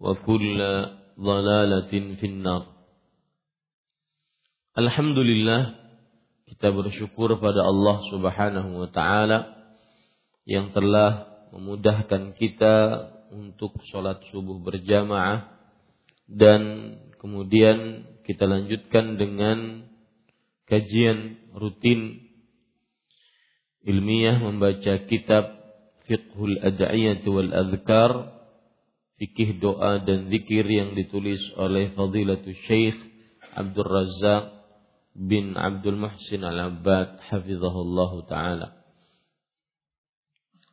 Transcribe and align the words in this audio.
وكل 0.00 0.58
ضلالة 1.20 1.92
في 2.20 2.26
النار 2.26 2.76
Alhamdulillah 4.76 5.72
kita 6.52 6.68
bersyukur 6.68 7.40
pada 7.40 7.64
Allah 7.64 7.96
Subhanahu 8.12 8.84
wa 8.84 8.88
taala 8.92 9.56
yang 10.44 10.68
telah 10.76 11.32
memudahkan 11.56 12.36
kita 12.36 13.08
untuk 13.32 13.80
sholat 13.88 14.20
subuh 14.28 14.60
berjamaah 14.60 15.48
dan 16.28 16.92
kemudian 17.16 18.04
kita 18.28 18.44
lanjutkan 18.44 19.16
dengan 19.16 19.88
kajian 20.68 21.40
rutin 21.56 22.20
ilmiah 23.80 24.38
membaca 24.44 25.08
kitab 25.08 25.56
Fiqhul 26.06 26.60
Ad'iyah 26.62 27.24
wal 27.26 27.50
Adhkar 27.50 28.10
fikih 29.21 29.61
doa 29.61 30.01
dan 30.01 30.33
zikir 30.33 30.65
yang 30.65 30.97
ditulis 30.97 31.37
oleh 31.53 31.93
Fadilatul 31.93 32.57
Syekh 32.65 32.97
Abdul 33.53 33.85
Razak 33.85 34.65
bin 35.13 35.53
Abdul 35.53 36.01
Muhsin 36.01 36.41
Al-Abbad 36.41 37.21
hafizahullah 37.29 38.11
taala. 38.25 38.67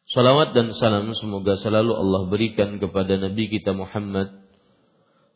Salawat 0.08 0.56
dan 0.56 0.72
salam 0.80 1.12
semoga 1.12 1.60
selalu 1.60 1.92
Allah 1.92 2.22
berikan 2.32 2.80
kepada 2.80 3.20
Nabi 3.20 3.52
kita 3.52 3.76
Muhammad 3.76 4.32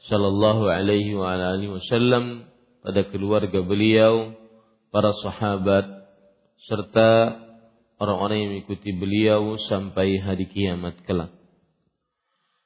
sallallahu 0.09 0.73
alaihi 0.73 1.13
wa 1.13 1.37
alihi 1.37 1.69
wasallam 1.69 2.49
pada 2.81 3.05
keluarga 3.13 3.61
beliau, 3.61 4.33
para 4.89 5.13
sahabat 5.21 5.85
serta 6.65 7.37
orang-orang 8.01 8.37
yang 8.41 8.51
mengikuti 8.57 8.97
beliau 8.97 9.61
sampai 9.69 10.17
hari 10.25 10.49
kiamat 10.49 10.97
kelak 11.05 11.42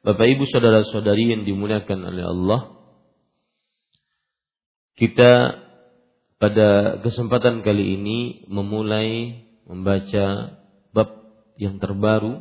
Bapak 0.00 0.32
Ibu 0.32 0.48
saudara-saudari 0.48 1.28
yang 1.28 1.44
dimuliakan 1.44 2.08
oleh 2.08 2.24
Allah, 2.24 2.60
kita 4.96 5.60
pada 6.40 7.00
kesempatan 7.04 7.60
kali 7.60 8.00
ini 8.00 8.48
memulai 8.48 9.44
membaca 9.68 10.56
bab 10.96 11.10
yang 11.60 11.76
terbaru 11.76 12.40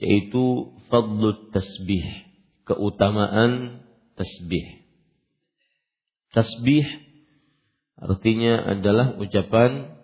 yaitu 0.00 0.72
fadlut 0.88 1.52
tasbih, 1.52 2.04
keutamaan 2.64 3.84
tasbih. 4.16 4.88
Tasbih 6.32 6.88
artinya 8.00 8.72
adalah 8.72 9.20
ucapan 9.20 10.00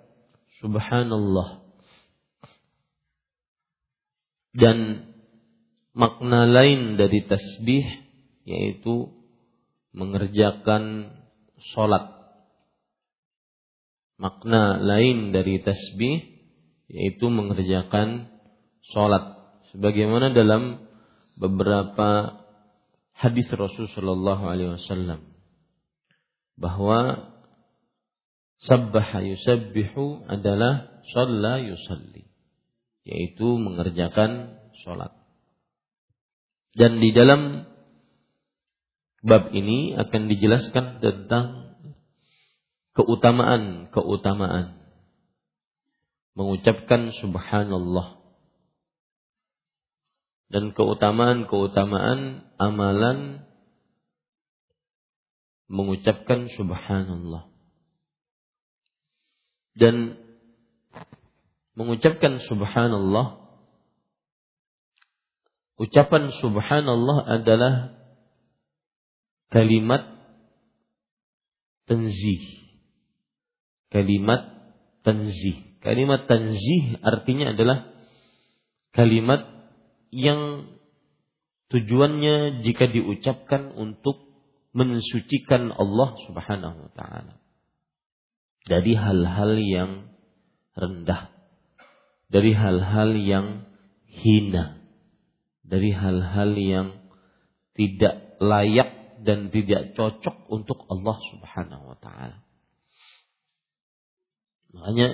subhanallah. 0.61 1.65
Dan 4.53 5.08
makna 5.97 6.49
lain 6.49 6.97
dari 6.97 7.25
tasbih 7.25 7.85
yaitu 8.49 9.13
mengerjakan 9.93 11.15
sholat. 11.75 12.17
Makna 14.19 14.83
lain 14.83 15.31
dari 15.31 15.63
tasbih 15.63 16.25
yaitu 16.89 17.29
mengerjakan 17.29 18.33
sholat. 18.91 19.37
Sebagaimana 19.71 20.33
dalam 20.33 20.89
beberapa 21.37 22.41
hadis 23.13 23.47
Rasul 23.53 23.87
Shallallahu 23.93 24.45
Alaihi 24.49 24.75
Wasallam 24.79 25.29
bahwa 26.59 27.31
sabbaha 28.63 29.23
yusabbihu 29.23 30.27
adalah 30.27 31.03
shalla 31.15 31.63
yusalli 31.63 32.27
yaitu 33.07 33.47
mengerjakan 33.59 34.59
sholat. 34.83 35.18
Dan 36.79 37.03
di 37.03 37.11
dalam 37.11 37.67
bab 39.27 39.51
ini 39.51 39.99
akan 39.99 40.31
dijelaskan 40.31 41.03
tentang 41.03 41.75
keutamaan-keutamaan 42.95 44.79
mengucapkan 46.39 47.11
subhanallah. 47.19 48.23
Dan 50.55 50.71
keutamaan-keutamaan 50.71 52.47
amalan 52.63 53.43
mengucapkan 55.67 56.47
subhanallah. 56.55 57.51
Dan 59.75 60.15
mengucapkan 61.75 62.39
subhanallah 62.47 63.38
ucapan 65.79 66.35
subhanallah 66.43 67.25
adalah 67.41 67.75
kalimat 69.49 70.05
tanzih. 71.89 72.45
Kalimat 73.89 74.45
tanzih. 75.07 75.81
Kalimat 75.81 76.29
tanzih 76.29 77.01
artinya 77.01 77.57
adalah 77.57 77.89
kalimat 78.93 79.47
yang 80.11 80.69
tujuannya 81.73 82.65
jika 82.67 82.91
diucapkan 82.91 83.73
untuk 83.73 84.29
mensucikan 84.77 85.73
Allah 85.73 86.11
Subhanahu 86.29 86.77
wa 86.89 86.93
taala 86.93 87.35
dari 88.69 88.93
hal-hal 88.93 89.53
yang 89.57 89.93
rendah, 90.77 91.33
dari 92.29 92.53
hal-hal 92.53 93.11
yang 93.17 93.47
hina, 94.09 94.78
dari 95.69 95.93
hal-hal 95.93 96.57
yang 96.57 96.89
tidak 97.77 98.41
layak 98.41 99.21
dan 99.21 99.53
tidak 99.53 99.93
cocok 99.93 100.49
untuk 100.49 100.89
Allah 100.89 101.17
Subhanahu 101.31 101.85
wa 101.93 101.99
taala. 102.01 102.41
Makanya 104.73 105.09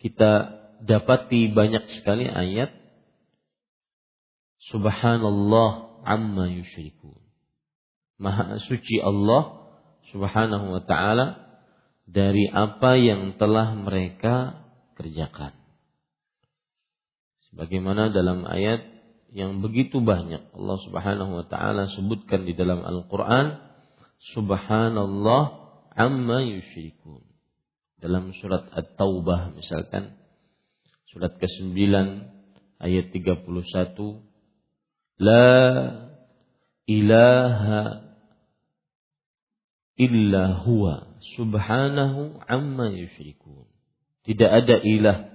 kita 0.00 0.30
dapati 0.80 1.52
banyak 1.52 1.84
sekali 2.00 2.24
ayat 2.24 2.72
Subhanallah 4.70 6.04
amma 6.04 6.46
yusyrikun. 6.52 7.16
Maha 8.20 8.60
suci 8.60 9.00
Allah 9.00 9.72
Subhanahu 10.12 10.76
wa 10.76 10.82
taala 10.84 11.48
dari 12.04 12.44
apa 12.50 13.00
yang 13.00 13.40
telah 13.40 13.72
mereka 13.72 14.66
kerjakan. 15.00 15.56
Sebagaimana 17.50 18.12
dalam 18.12 18.44
ayat 18.46 18.89
yang 19.30 19.62
begitu 19.62 20.02
banyak 20.02 20.42
Allah 20.54 20.78
Subhanahu 20.86 21.32
wa 21.42 21.44
taala 21.46 21.86
sebutkan 21.94 22.46
di 22.46 22.54
dalam 22.58 22.82
Al-Qur'an 22.82 23.70
Subhanallah 24.36 25.42
amma 25.96 26.44
yusyrikun. 26.44 27.24
Dalam 28.00 28.36
surat 28.36 28.68
At-Taubah 28.72 29.56
misalkan 29.56 30.16
surat 31.08 31.36
ke-9 31.40 31.76
ayat 32.80 33.06
31 33.12 33.48
La 35.20 35.56
ilaha 36.88 37.82
illa 40.00 40.64
huwa 40.64 41.16
subhanahu 41.36 42.40
amma 42.48 42.88
yusyrikun. 42.92 43.68
Tidak 44.24 44.48
ada 44.48 44.80
ilah 44.80 45.28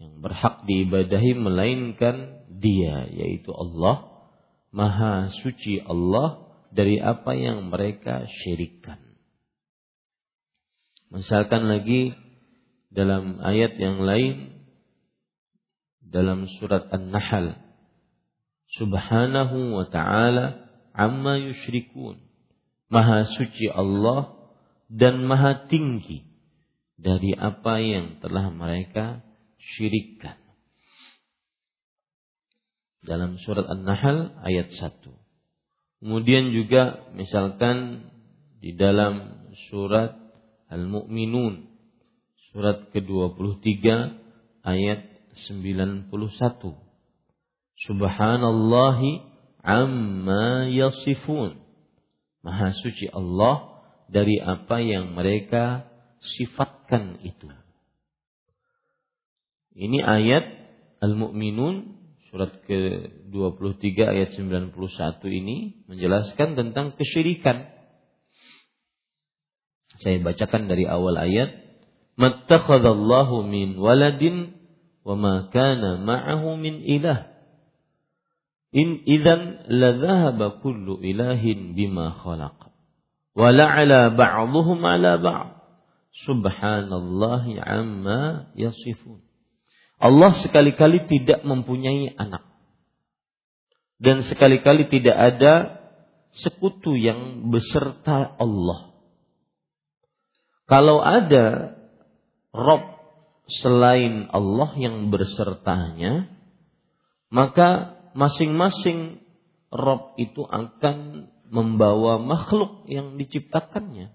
yang 0.00 0.20
berhak 0.24 0.64
diibadahi 0.64 1.36
melainkan 1.36 2.41
Dia 2.62 3.10
yaitu 3.10 3.50
Allah. 3.50 4.08
Maha 4.72 5.28
suci 5.44 5.84
Allah 5.84 6.48
dari 6.72 6.96
apa 6.96 7.36
yang 7.36 7.68
mereka 7.68 8.24
syirikkan. 8.24 8.96
Misalkan 11.12 11.68
lagi 11.68 12.16
dalam 12.88 13.36
ayat 13.44 13.76
yang 13.76 14.00
lain 14.00 14.64
dalam 16.00 16.48
surat 16.56 16.88
An-Nahl 16.88 17.56
Subhanahu 18.80 19.76
wa 19.76 19.84
ta'ala 19.92 20.64
amma 20.96 21.36
yusyrikun 21.36 22.16
Maha 22.92 23.28
suci 23.36 23.68
Allah 23.72 24.32
dan 24.92 25.24
maha 25.24 25.64
tinggi 25.68 26.28
dari 27.00 27.32
apa 27.32 27.80
yang 27.80 28.20
telah 28.20 28.52
mereka 28.52 29.24
syirikkan. 29.56 30.41
Dalam 33.02 33.34
surat 33.42 33.66
An-Nahl 33.66 34.38
ayat 34.46 34.70
1. 34.70 35.10
Kemudian 36.02 36.54
juga 36.54 37.10
misalkan 37.14 38.06
di 38.62 38.78
dalam 38.78 39.42
surat 39.70 40.14
Al-Mu'minun 40.70 41.66
surat 42.54 42.90
ke-23 42.94 43.86
ayat 44.62 45.00
91. 45.50 46.10
Subhanallahi 47.82 49.10
amma 49.62 50.70
yasifun 50.70 51.58
Maha 52.42 52.74
suci 52.74 53.06
Allah 53.10 53.82
dari 54.10 54.42
apa 54.42 54.82
yang 54.82 55.14
mereka 55.14 55.86
sifatkan 56.18 57.22
itu. 57.22 57.46
Ini 59.78 60.02
ayat 60.02 60.44
Al-Mu'minun 60.98 62.01
surat 62.32 62.64
ke-23 62.64 63.92
ayat 64.08 64.30
91 64.40 64.72
ini 65.28 65.84
menjelaskan 65.84 66.56
tentang 66.56 66.96
kesyirikan. 66.96 67.68
Saya 70.00 70.16
bacakan 70.24 70.64
dari 70.64 70.88
awal 70.88 71.20
ayat. 71.20 71.60
Mattakhadallahu 72.16 73.44
min 73.44 73.76
waladin 73.76 74.56
wa 75.04 75.12
ma 75.12 75.34
kana 75.52 76.00
ma'ahu 76.00 76.56
min 76.56 76.80
ilah. 76.80 77.28
In 78.72 79.04
idan 79.04 79.68
la 79.68 79.92
dhahaba 79.92 80.64
kullu 80.64 81.04
ilahin 81.04 81.76
bima 81.76 82.16
khalaq. 82.16 82.72
Wa 83.36 83.52
la'ala 83.52 84.08
ba'dhuhum 84.16 84.80
'ala 84.80 85.20
ba'd. 85.20 85.60
Subhanallahi 86.24 87.60
amma 87.60 88.48
yasifun. 88.56 89.20
Allah 90.02 90.34
sekali-kali 90.34 91.06
tidak 91.06 91.46
mempunyai 91.46 92.10
anak. 92.18 92.42
Dan 94.02 94.26
sekali-kali 94.26 94.90
tidak 94.90 95.14
ada 95.14 95.78
sekutu 96.34 96.98
yang 96.98 97.46
beserta 97.54 98.34
Allah. 98.34 98.90
Kalau 100.66 100.98
ada 100.98 101.78
Rob 102.50 102.82
selain 103.46 104.26
Allah 104.34 104.74
yang 104.74 105.14
bersertanya, 105.14 106.26
maka 107.30 107.94
masing-masing 108.18 109.22
Rob 109.70 110.18
itu 110.18 110.42
akan 110.42 111.30
membawa 111.46 112.18
makhluk 112.18 112.90
yang 112.90 113.14
diciptakannya. 113.16 114.10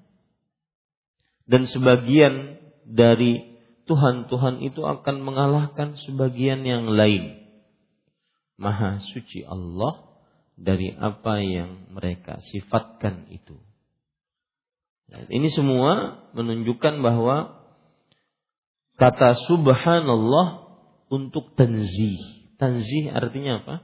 Dan 1.47 1.63
sebagian 1.63 2.59
dari 2.83 3.56
Tuhan-Tuhan 3.87 4.61
itu 4.61 4.83
akan 4.83 5.23
mengalahkan 5.23 5.95
sebagian 6.05 6.67
yang 6.67 6.91
lain. 6.91 7.39
Maha 8.59 8.99
suci 9.15 9.47
Allah 9.47 10.03
dari 10.59 10.91
apa 10.93 11.39
yang 11.39 11.93
mereka 11.93 12.43
sifatkan 12.51 13.31
itu. 13.31 13.55
Dan 15.07 15.25
ini 15.31 15.47
semua 15.49 16.19
menunjukkan 16.35 16.99
bahwa 16.99 17.63
kata 18.99 19.39
subhanallah 19.47 20.67
untuk 21.07 21.55
tanzih 21.55 22.37
Tanzih 22.57 23.13
artinya 23.13 23.61
apa? 23.61 23.75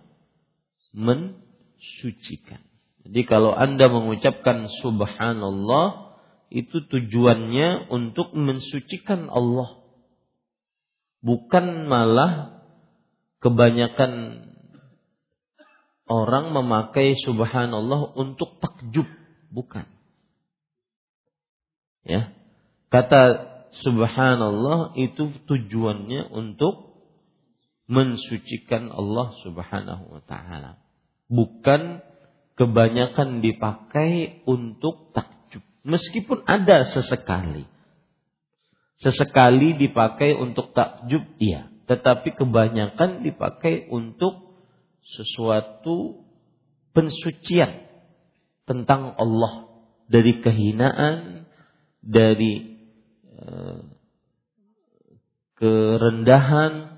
Mensucikan. 0.97 2.61
Jadi 3.05 3.21
kalau 3.29 3.53
Anda 3.53 3.85
mengucapkan 3.89 4.65
subhanallah 4.81 6.17
itu 6.49 6.81
tujuannya 6.89 7.93
untuk 7.93 8.33
mensucikan 8.33 9.29
Allah. 9.29 9.82
Bukan 11.23 11.87
malah 11.87 12.59
kebanyakan 13.39 14.43
orang 16.11 16.51
memakai 16.51 17.15
subhanallah 17.15 18.11
untuk 18.19 18.59
takjub, 18.59 19.07
bukan. 19.47 19.87
Ya. 22.03 22.35
Kata 22.91 23.49
subhanallah 23.81 24.93
itu 24.99 25.31
tujuannya 25.47 26.29
untuk 26.29 26.93
mensucikan 27.87 28.91
Allah 28.93 29.33
Subhanahu 29.43 30.03
wa 30.13 30.21
taala. 30.23 30.79
Bukan 31.31 32.03
kebanyakan 32.53 33.41
dipakai 33.41 34.43
untuk 34.45 35.11
takjub. 35.15 35.63
Meskipun 35.83 36.45
ada 36.45 36.85
sesekali. 36.85 37.65
Sesekali 39.03 39.75
dipakai 39.75 40.31
untuk 40.31 40.71
takjub, 40.71 41.23
iya. 41.43 41.67
Tetapi 41.91 42.39
kebanyakan 42.39 43.27
dipakai 43.27 43.91
untuk 43.91 44.55
sesuatu 45.03 46.23
pensucian 46.95 47.83
tentang 48.63 49.11
Allah 49.19 49.67
dari 50.07 50.39
kehinaan, 50.39 51.43
dari 51.99 52.79
uh, 53.27 53.83
kerendahan, 55.59 56.93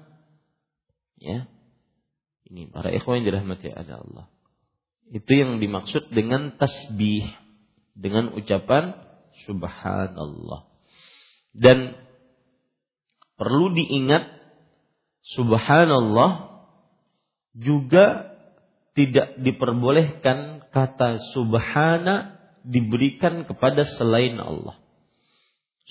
Ya. 1.25 1.49
Ini 2.45 2.69
para 2.69 2.93
ikhwan 2.93 3.25
yang 3.25 3.33
dirahmati 3.33 3.73
ada 3.73 3.97
Allah. 4.05 4.29
Itu 5.09 5.33
yang 5.33 5.57
dimaksud 5.57 6.13
dengan 6.13 6.53
tasbih. 6.61 7.25
Dengan 7.97 8.35
ucapan 8.37 8.93
subhanallah. 9.49 10.74
Dan 11.55 11.95
perlu 13.39 13.71
diingat 13.71 14.27
subhanallah 15.23 16.59
juga 17.55 18.35
tidak 18.95 19.39
diperbolehkan 19.39 20.67
kata 20.71 21.23
subhana 21.31 22.35
diberikan 22.67 23.47
kepada 23.47 23.87
selain 23.95 24.35
Allah. 24.39 24.75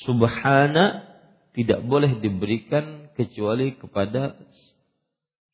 Subhana 0.05 1.07
tidak 1.55 1.87
boleh 1.87 2.19
diberikan 2.19 3.09
kecuali 3.15 3.79
kepada 3.79 4.35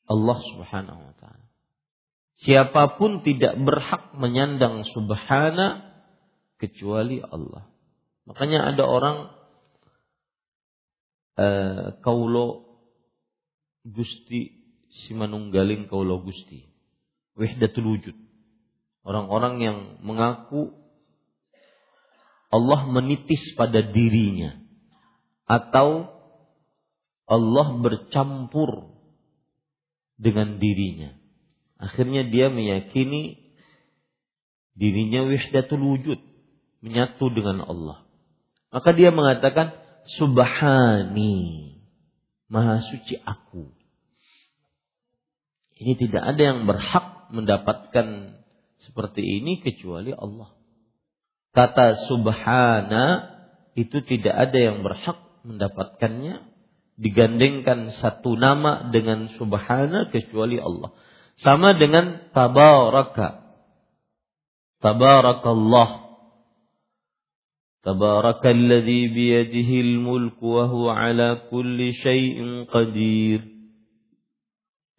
Allah 0.08 0.38
Subhanahu 0.54 1.00
wa 1.06 1.14
taala. 1.20 1.46
Siapa 2.40 2.96
pun 2.96 3.20
tidak 3.20 3.60
berhak 3.60 4.16
menyandang 4.16 4.82
subhana 4.88 5.92
kecuali 6.56 7.20
Allah. 7.20 7.68
Makanya 8.24 8.72
ada 8.74 8.88
orang 8.88 9.28
uh, 11.40 11.96
kaulo 12.04 12.68
Gusti 13.80 14.60
Simanunggaling 14.90 15.86
kaulo 15.86 16.20
Gusti. 16.20 16.66
Wahdatul 17.38 17.96
wujud. 17.96 18.16
Orang-orang 19.06 19.54
yang 19.62 19.78
mengaku 20.04 20.76
Allah 22.50 22.90
menitis 22.90 23.54
pada 23.54 23.80
dirinya 23.80 24.58
atau 25.46 26.10
Allah 27.30 27.66
bercampur 27.78 28.90
dengan 30.18 30.58
dirinya. 30.58 31.14
Akhirnya 31.78 32.26
dia 32.26 32.50
meyakini 32.50 33.54
dirinya 34.74 35.24
wahdatul 35.24 35.80
wujud, 35.80 36.20
menyatu 36.82 37.30
dengan 37.32 37.64
Allah. 37.64 38.04
Maka 38.74 38.90
dia 38.92 39.14
mengatakan 39.14 39.79
subhani, 40.04 41.76
maha 42.48 42.80
suci 42.84 43.18
aku. 43.20 43.72
Ini 45.80 45.96
tidak 45.96 46.22
ada 46.36 46.42
yang 46.44 46.68
berhak 46.68 47.32
mendapatkan 47.32 48.36
seperti 48.84 49.22
ini 49.24 49.64
kecuali 49.64 50.12
Allah. 50.12 50.52
Kata 51.50 52.06
subhana 52.06 53.32
itu 53.74 54.04
tidak 54.04 54.34
ada 54.34 54.58
yang 54.60 54.84
berhak 54.84 55.18
mendapatkannya 55.42 56.46
digandengkan 57.00 57.96
satu 57.96 58.36
nama 58.36 58.92
dengan 58.92 59.32
subhana 59.40 60.12
kecuali 60.12 60.60
Allah. 60.60 60.92
Sama 61.40 61.72
dengan 61.72 62.28
tabaraka. 62.36 63.40
Tabarakallah. 64.84 66.09
Tabarakalladzi 67.80 69.08
biyadihi 69.08 69.76
al-mulku 69.80 70.44
wa 70.44 70.64
huwa 70.68 70.92
ala 71.00 71.48
kulli 71.48 71.96
syai'in 71.96 72.68
qadir. 72.68 73.40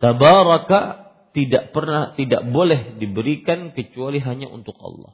Tabaraka 0.02 1.14
tidak 1.38 1.70
pernah 1.72 2.18
tidak 2.18 2.42
boleh 2.50 2.98
diberikan 2.98 3.70
kecuali 3.78 4.18
hanya 4.18 4.50
untuk 4.50 4.74
Allah. 4.82 5.14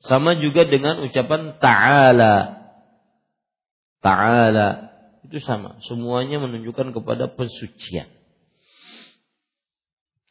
Sama 0.00 0.40
juga 0.40 0.64
dengan 0.64 1.04
ucapan 1.04 1.60
ta'ala. 1.60 2.64
Ta'ala 4.00 4.68
itu 5.26 5.42
sama, 5.42 5.82
semuanya 5.84 6.38
menunjukkan 6.38 6.94
kepada 6.94 7.28
pensucian. 7.34 8.08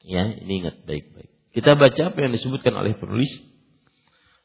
Ya, 0.05 0.24
ini 0.38 0.63
ingat 0.63 0.86
baik-baik. 0.86 1.34
Kita 1.51 1.75
baca 1.75 2.01
apa 2.13 2.17
yang 2.19 2.31
disebutkan 2.31 2.77
oleh 2.77 2.93
penulis. 2.95 3.31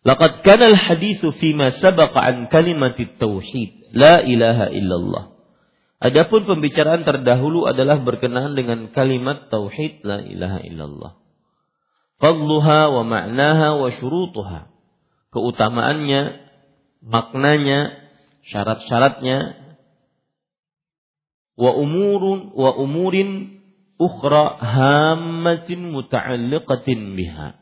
Laqad 0.01 0.41
kana 0.49 0.73
al-haditsu 0.73 1.33
ma 1.53 1.69
sabaqa 1.69 2.21
an 2.25 2.37
kalimat 2.49 2.97
tauhid, 3.21 3.93
la 3.93 4.25
ilaha 4.25 4.73
illallah. 4.73 5.37
Adapun 6.01 6.49
pembicaraan 6.49 7.05
terdahulu 7.05 7.69
adalah 7.69 8.01
berkenaan 8.01 8.57
dengan 8.57 8.89
kalimat 8.97 9.53
tauhid 9.53 10.01
la 10.01 10.25
ilaha 10.25 10.65
illallah. 10.65 11.13
Fadluha 12.17 12.81
wa 12.89 13.03
ma'naha 13.05 13.77
wa 13.77 13.89
syurutuha. 13.93 14.73
Keutamaannya, 15.37 16.23
maknanya, 17.05 17.93
syarat-syaratnya, 18.49 19.61
wa 21.61 21.77
umurun 21.77 22.57
wa 22.57 22.73
umurin 22.73 23.61
ukhra 24.01 24.57
hammatin 24.57 25.93
muta'alliqatin 25.93 27.21
biha 27.21 27.61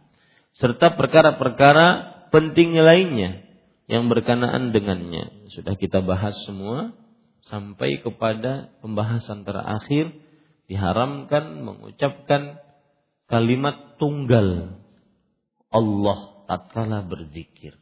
serta 0.54 0.94
perkara-perkara 0.94 2.17
penting 2.30 2.76
lainnya 2.76 3.44
yang 3.88 4.12
berkenaan 4.12 4.70
dengannya. 4.72 5.50
Sudah 5.52 5.74
kita 5.76 6.04
bahas 6.04 6.36
semua 6.44 6.92
sampai 7.48 8.04
kepada 8.04 8.72
pembahasan 8.84 9.48
terakhir 9.48 10.12
diharamkan 10.68 11.64
mengucapkan 11.64 12.60
kalimat 13.28 13.96
tunggal. 13.96 14.80
Allah 15.68 16.18
tatkala 16.48 17.04
berzikir. 17.04 17.76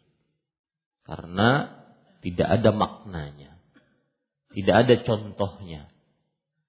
Karena 1.07 1.71
tidak 2.23 2.49
ada 2.51 2.71
maknanya 2.75 3.57
tidak 4.57 4.89
ada 4.89 4.95
contohnya. 5.05 5.93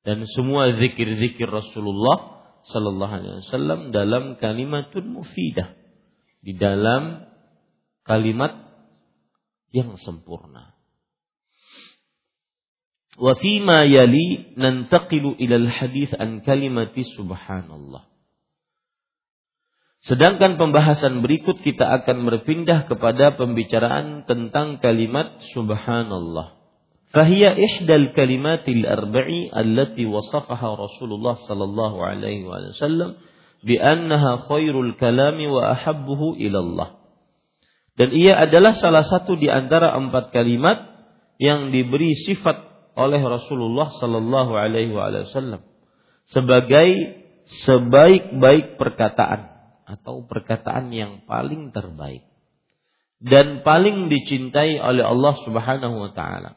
Dan 0.03 0.27
semua 0.35 0.75
zikir-zikir 0.75 1.47
Rasulullah 1.47 2.43
Sallallahu 2.67 3.13
Alaihi 3.15 3.35
Wasallam 3.47 3.81
dalam 3.95 4.35
kalimatun 4.43 5.07
mufidah 5.07 5.71
di 6.43 6.51
dalam 6.59 7.26
kalimat 8.07 8.55
yang 9.75 9.99
sempurna. 9.99 10.73
Wa 13.17 13.33
fima 13.35 13.83
yali 13.83 14.53
nantaqilu 14.55 15.35
ilal 15.41 15.67
hadis 15.67 16.13
an 16.15 16.45
kalimati 16.45 17.01
subhanallah. 17.17 18.05
Sedangkan 20.05 20.55
pembahasan 20.55 21.25
berikut 21.25 21.59
kita 21.65 21.83
akan 21.83 22.29
berpindah 22.29 22.87
kepada 22.87 23.35
pembicaraan 23.35 24.23
tentang 24.29 24.79
kalimat 24.79 25.35
subhanallah. 25.51 26.55
Fahiya 27.11 27.57
ihdal 27.57 28.13
kalimatil 28.13 28.85
arba'i 28.85 29.49
allati 29.49 30.05
wasafaha 30.05 30.77
Rasulullah 30.77 31.39
sallallahu 31.41 31.97
alaihi 32.03 32.45
wasallam 32.45 33.17
bi 33.65 33.81
annaha 33.81 34.45
khairul 34.45 34.93
kalami 34.99 35.49
wa 35.49 35.73
ahabbuhu 35.73 36.37
ila 36.37 36.59
Allah 36.61 36.89
dan 37.97 38.13
ia 38.13 38.37
adalah 38.37 38.77
salah 38.77 39.01
satu 39.01 39.33
di 39.35 39.49
antara 39.49 39.97
empat 39.97 40.29
kalimat 40.29 40.77
yang 41.41 41.73
diberi 41.73 42.13
sifat 42.13 42.61
oleh 42.93 43.21
Rasulullah 43.21 43.89
Sallallahu 43.97 44.53
Alaihi 44.53 44.93
Wasallam 44.93 45.65
sebagai 46.29 47.17
sebaik-baik 47.65 48.77
perkataan 48.77 49.49
atau 49.89 50.25
perkataan 50.29 50.93
yang 50.93 51.25
paling 51.25 51.73
terbaik 51.73 52.27
dan 53.17 53.65
paling 53.65 54.13
dicintai 54.13 54.77
oleh 54.77 55.01
Allah 55.01 55.33
Subhanahu 55.41 55.95
Wa 56.09 56.11
Taala. 56.13 56.51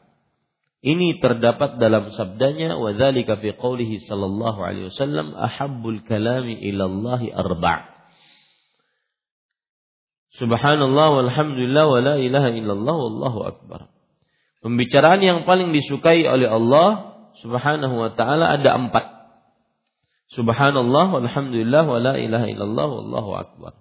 Ini 0.81 1.21
terdapat 1.21 1.77
dalam 1.77 2.09
sabdanya 2.09 2.73
wa 2.73 2.89
dzalika 2.89 3.37
fi 3.37 3.53
qoulihi 3.53 4.01
sallallahu 4.01 4.65
alaihi 4.65 4.89
wasallam 4.89 5.37
ahabbul 5.37 6.01
kalami 6.09 6.57
ila 6.73 6.89
Allah 6.89 7.21
arba'. 7.37 7.90
Subhanallah 10.39 11.07
walhamdulillah 11.11 11.85
wa 11.91 11.99
la 11.99 12.15
ilaha 12.15 12.49
illallah 12.55 12.95
wallahu 12.95 13.39
akbar. 13.51 13.91
Pembicaraan 14.63 15.19
yang 15.19 15.43
paling 15.43 15.75
disukai 15.75 16.23
oleh 16.23 16.47
Allah 16.47 17.11
Subhanahu 17.41 17.95
wa 17.95 18.09
taala 18.15 18.55
ada 18.55 18.75
empat. 18.77 19.05
Subhanallah 20.31 21.11
walhamdulillah 21.11 21.83
wa 21.83 21.99
la 21.99 22.15
ilaha 22.15 22.47
illallah 22.47 22.87
wallahu 22.87 23.31
akbar. 23.35 23.73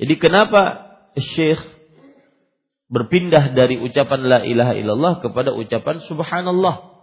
Jadi 0.00 0.14
kenapa 0.16 0.92
Syekh 1.14 1.60
berpindah 2.88 3.52
dari 3.52 3.76
ucapan 3.80 4.20
la 4.24 4.38
ilaha 4.46 4.72
illallah 4.78 5.20
kepada 5.20 5.52
ucapan 5.52 6.00
subhanallah. 6.04 6.94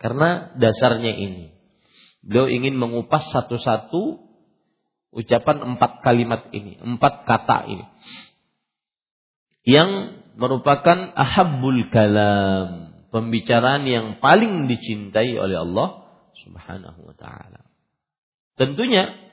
Karena 0.00 0.54
dasarnya 0.56 1.12
ini. 1.12 1.52
Beliau 2.24 2.48
ingin 2.48 2.76
mengupas 2.76 3.28
satu-satu 3.32 4.29
ucapan 5.10 5.74
empat 5.74 6.02
kalimat 6.06 6.50
ini, 6.54 6.78
empat 6.78 7.26
kata 7.26 7.66
ini. 7.66 7.86
Yang 9.66 10.22
merupakan 10.38 11.12
ahabbul 11.12 11.90
kalam, 11.92 12.94
pembicaraan 13.10 13.84
yang 13.84 14.06
paling 14.22 14.70
dicintai 14.70 15.36
oleh 15.36 15.60
Allah 15.60 15.88
Subhanahu 16.40 17.10
wa 17.10 17.14
taala. 17.18 17.68
Tentunya 18.56 19.30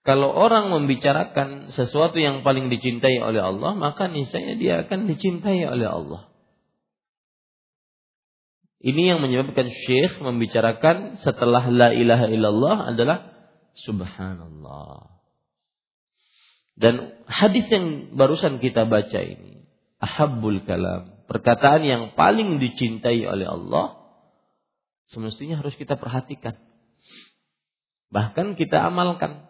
kalau 0.00 0.32
orang 0.32 0.72
membicarakan 0.72 1.76
sesuatu 1.76 2.16
yang 2.16 2.40
paling 2.40 2.72
dicintai 2.72 3.20
oleh 3.20 3.44
Allah, 3.44 3.76
maka 3.76 4.08
niscaya 4.08 4.56
dia 4.56 4.88
akan 4.88 5.10
dicintai 5.10 5.60
oleh 5.68 5.88
Allah. 5.88 6.30
Ini 8.80 9.12
yang 9.12 9.20
menyebabkan 9.20 9.68
Syekh 9.68 10.24
membicarakan 10.24 11.20
setelah 11.20 11.68
la 11.68 11.92
ilaha 11.92 12.32
illallah 12.32 12.96
adalah 12.96 13.29
subhanallah. 13.74 15.20
Dan 16.80 17.12
hadis 17.28 17.68
yang 17.68 18.16
barusan 18.16 18.58
kita 18.58 18.88
baca 18.88 19.20
ini, 19.20 19.68
ahabbul 20.00 20.64
kalam, 20.64 21.20
perkataan 21.28 21.84
yang 21.84 22.02
paling 22.16 22.56
dicintai 22.56 23.20
oleh 23.28 23.44
Allah, 23.44 24.00
semestinya 25.12 25.60
harus 25.60 25.76
kita 25.76 26.00
perhatikan. 26.00 26.56
Bahkan 28.10 28.56
kita 28.56 28.80
amalkan. 28.80 29.46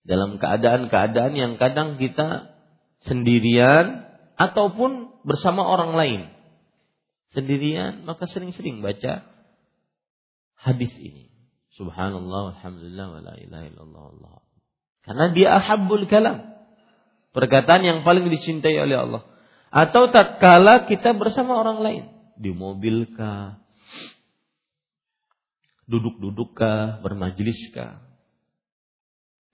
Dalam 0.00 0.40
keadaan-keadaan 0.40 1.36
yang 1.36 1.52
kadang 1.60 2.00
kita 2.00 2.56
sendirian 3.04 4.08
ataupun 4.40 5.12
bersama 5.28 5.60
orang 5.68 5.92
lain. 5.92 6.22
Sendirian 7.36 8.08
maka 8.08 8.24
sering-sering 8.26 8.80
baca 8.80 9.28
hadis 10.56 10.90
ini. 10.96 11.30
Subhanallah, 11.80 12.60
alhamdulillah, 12.60 13.06
wa 13.08 13.20
la 13.24 13.34
ilaha 13.40 13.64
illallah, 13.72 14.02
Allah. 14.12 14.34
Karena 15.00 15.26
dia 15.32 15.48
ahabbul 15.56 16.04
kalam. 16.12 16.44
Perkataan 17.32 17.80
yang 17.80 17.98
paling 18.04 18.28
dicintai 18.28 18.76
oleh 18.76 19.00
Allah. 19.00 19.24
Atau 19.72 20.12
tatkala 20.12 20.84
kita 20.84 21.16
bersama 21.16 21.56
orang 21.56 21.80
lain. 21.80 22.04
Di 22.36 22.52
mobil 22.52 23.08
kah? 23.16 23.64
Duduk-duduk 25.88 26.52
kah? 26.52 27.00
Bermajlis 27.00 27.72
kah? 27.72 28.04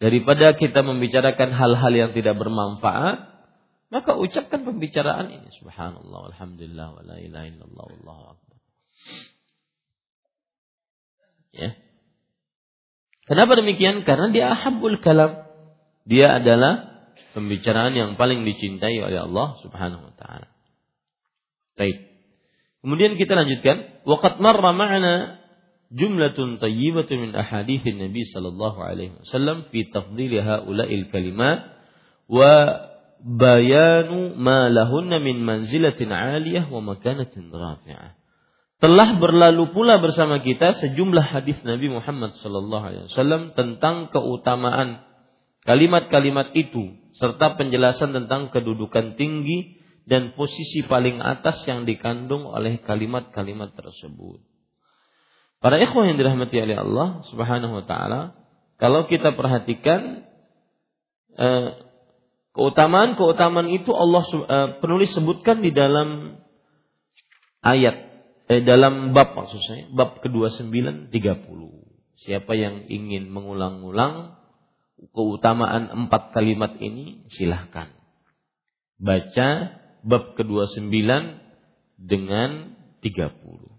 Daripada 0.03 0.59
kita 0.59 0.83
membicarakan 0.83 1.55
hal-hal 1.55 1.93
yang 1.95 2.11
tidak 2.11 2.35
bermanfaat, 2.43 3.23
maka 3.87 4.19
ucapkan 4.19 4.67
pembicaraan 4.67 5.31
ini. 5.31 5.49
Subhanallah, 5.63 6.35
alhamdulillah, 6.35 6.89
wa 6.91 7.03
la 7.07 7.17
ilaha 7.23 7.47
illallah, 7.55 7.87
Allahu 8.03 8.23
akbar. 8.35 8.57
Ya. 11.55 11.86
Kenapa 13.27 13.59
demikian? 13.59 14.07
Karena 14.07 14.31
dia 14.31 14.55
ahabbul 14.55 15.03
kalam. 15.03 15.43
Dia 16.07 16.39
adalah 16.39 16.97
pembicaraan 17.35 17.93
yang 17.93 18.11
paling 18.15 18.47
dicintai 18.47 18.97
oleh 19.03 19.27
Allah 19.27 19.59
Subhanahu 19.61 20.03
wa 20.09 20.15
taala. 20.15 20.47
Baik. 21.75 22.07
Kemudian 22.87 23.19
kita 23.19 23.35
lanjutkan, 23.35 24.07
waqad 24.07 24.39
marra 24.39 24.71
ma'ana 24.71 25.43
jumlatun 25.91 26.63
tayyibatun 26.63 27.29
min 27.29 27.31
ahaditsin 27.35 27.99
Nabi 27.99 28.23
sallallahu 28.23 28.79
alaihi 28.79 29.13
wasallam 29.19 29.67
fi 29.75 29.91
tafdhil 29.91 30.39
haula'il 30.39 31.11
kalimat 31.11 31.67
wa 32.31 32.51
bayanu 33.23 34.39
ma 34.39 34.71
lahunna 34.71 35.19
min 35.19 35.43
manzilatin 35.43 36.15
'aliyah 36.15 36.71
wa 36.71 36.79
makanatin 36.79 37.51
rafi'ah. 37.51 38.15
Telah 38.77 39.17
berlalu 39.17 39.73
pula 39.73 39.97
bersama 39.97 40.45
kita 40.45 40.77
sejumlah 40.77 41.33
hadis 41.33 41.57
Nabi 41.65 41.89
Muhammad 41.89 42.37
sallallahu 42.37 42.85
alaihi 42.85 43.05
wasallam 43.09 43.57
tentang 43.57 44.13
keutamaan 44.13 45.01
kalimat-kalimat 45.65 46.53
itu 46.53 46.93
serta 47.17 47.57
penjelasan 47.57 48.13
tentang 48.13 48.53
kedudukan 48.53 49.17
tinggi 49.17 49.81
dan 50.05 50.37
posisi 50.37 50.85
paling 50.85 51.25
atas 51.25 51.65
yang 51.65 51.89
dikandung 51.89 52.45
oleh 52.45 52.77
kalimat-kalimat 52.85 53.73
tersebut. 53.73 54.45
Para 55.65 55.81
ikhwah 55.81 56.13
yang 56.13 56.21
dirahmati 56.21 56.61
oleh 56.61 56.77
Allah 56.77 57.25
Subhanahu 57.33 57.81
wa 57.81 57.85
taala, 57.89 58.37
kalau 58.77 59.09
kita 59.09 59.33
perhatikan 59.33 60.29
eh, 61.33 61.69
keutamaan-keutamaan 62.53 63.73
itu 63.73 63.89
Allah 63.97 64.23
eh, 64.29 64.69
penulis 64.85 65.17
sebutkan 65.17 65.65
di 65.65 65.73
dalam 65.73 66.39
ayat 67.65 68.06
eh, 68.51 68.63
dalam 68.63 69.15
bab 69.15 69.35
maksud 69.35 69.61
saya, 69.63 69.85
bab 69.91 70.23
ke-29 70.23 71.11
30. 71.13 71.87
Siapa 72.17 72.53
yang 72.57 72.89
ingin 72.89 73.29
mengulang-ulang 73.29 74.41
keutamaan 75.13 75.93
empat 75.93 76.33
kalimat 76.33 76.81
ini 76.81 77.29
silahkan 77.29 77.93
baca 78.97 79.49
bab 80.01 80.33
kedua 80.37 80.65
sembilan 80.73 81.23
dengan 82.01 82.77
tiga 83.05 83.29
puluh. 83.33 83.77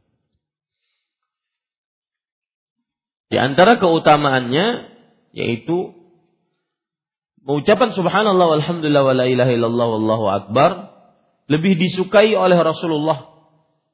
Di 3.28 3.38
antara 3.42 3.82
keutamaannya 3.82 4.96
yaitu 5.36 5.92
mengucapkan 7.44 7.92
subhanallah 7.92 8.60
walhamdulillah 8.60 9.04
wa 9.04 9.16
la 9.16 9.26
ilaha 9.28 9.52
illallah 9.52 9.88
wallahu 9.88 10.26
akbar 10.32 10.72
lebih 11.48 11.76
disukai 11.80 12.36
oleh 12.36 12.56
Rasulullah 12.60 13.37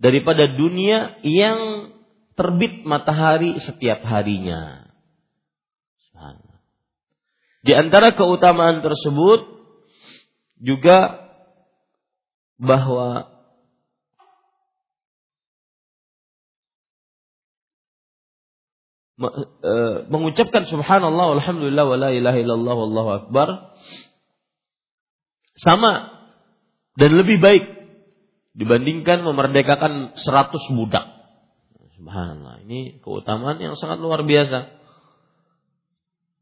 daripada 0.04 0.52
dunia 0.52 1.16
yang 1.24 1.90
terbit 2.36 2.84
matahari 2.84 3.56
setiap 3.64 4.04
harinya. 4.04 4.84
Di 7.64 7.72
antara 7.72 8.12
keutamaan 8.12 8.84
tersebut 8.84 9.48
juga 10.60 11.24
bahwa 12.60 13.32
e, 19.24 19.74
mengucapkan 20.12 20.68
subhanallah 20.68 21.40
alhamdulillah 21.40 21.88
wa 21.88 21.96
la 21.96 22.10
ilaha 22.12 22.38
illallah 22.40 22.76
wallahu 22.76 23.10
akbar 23.24 23.48
sama 25.56 26.12
dan 27.00 27.16
lebih 27.16 27.40
baik 27.40 27.73
dibandingkan 28.54 29.26
memerdekakan 29.26 30.18
100 30.18 30.78
budak. 30.78 31.06
Subhanallah, 31.98 32.66
ini 32.66 33.02
keutamaan 33.02 33.58
yang 33.62 33.74
sangat 33.78 34.02
luar 34.02 34.26
biasa. 34.26 34.70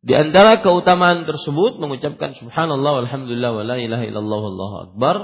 Di 0.01 0.17
antara 0.17 0.59
keutamaan 0.65 1.29
tersebut 1.29 1.77
mengucapkan 1.77 2.33
subhanallah 2.33 3.05
walhamdulillah 3.05 3.51
wa 3.53 3.63
la 3.63 3.77
ilaha 3.77 4.01
illallah 4.01 4.39
wallahu 4.41 4.75
akbar 4.89 5.15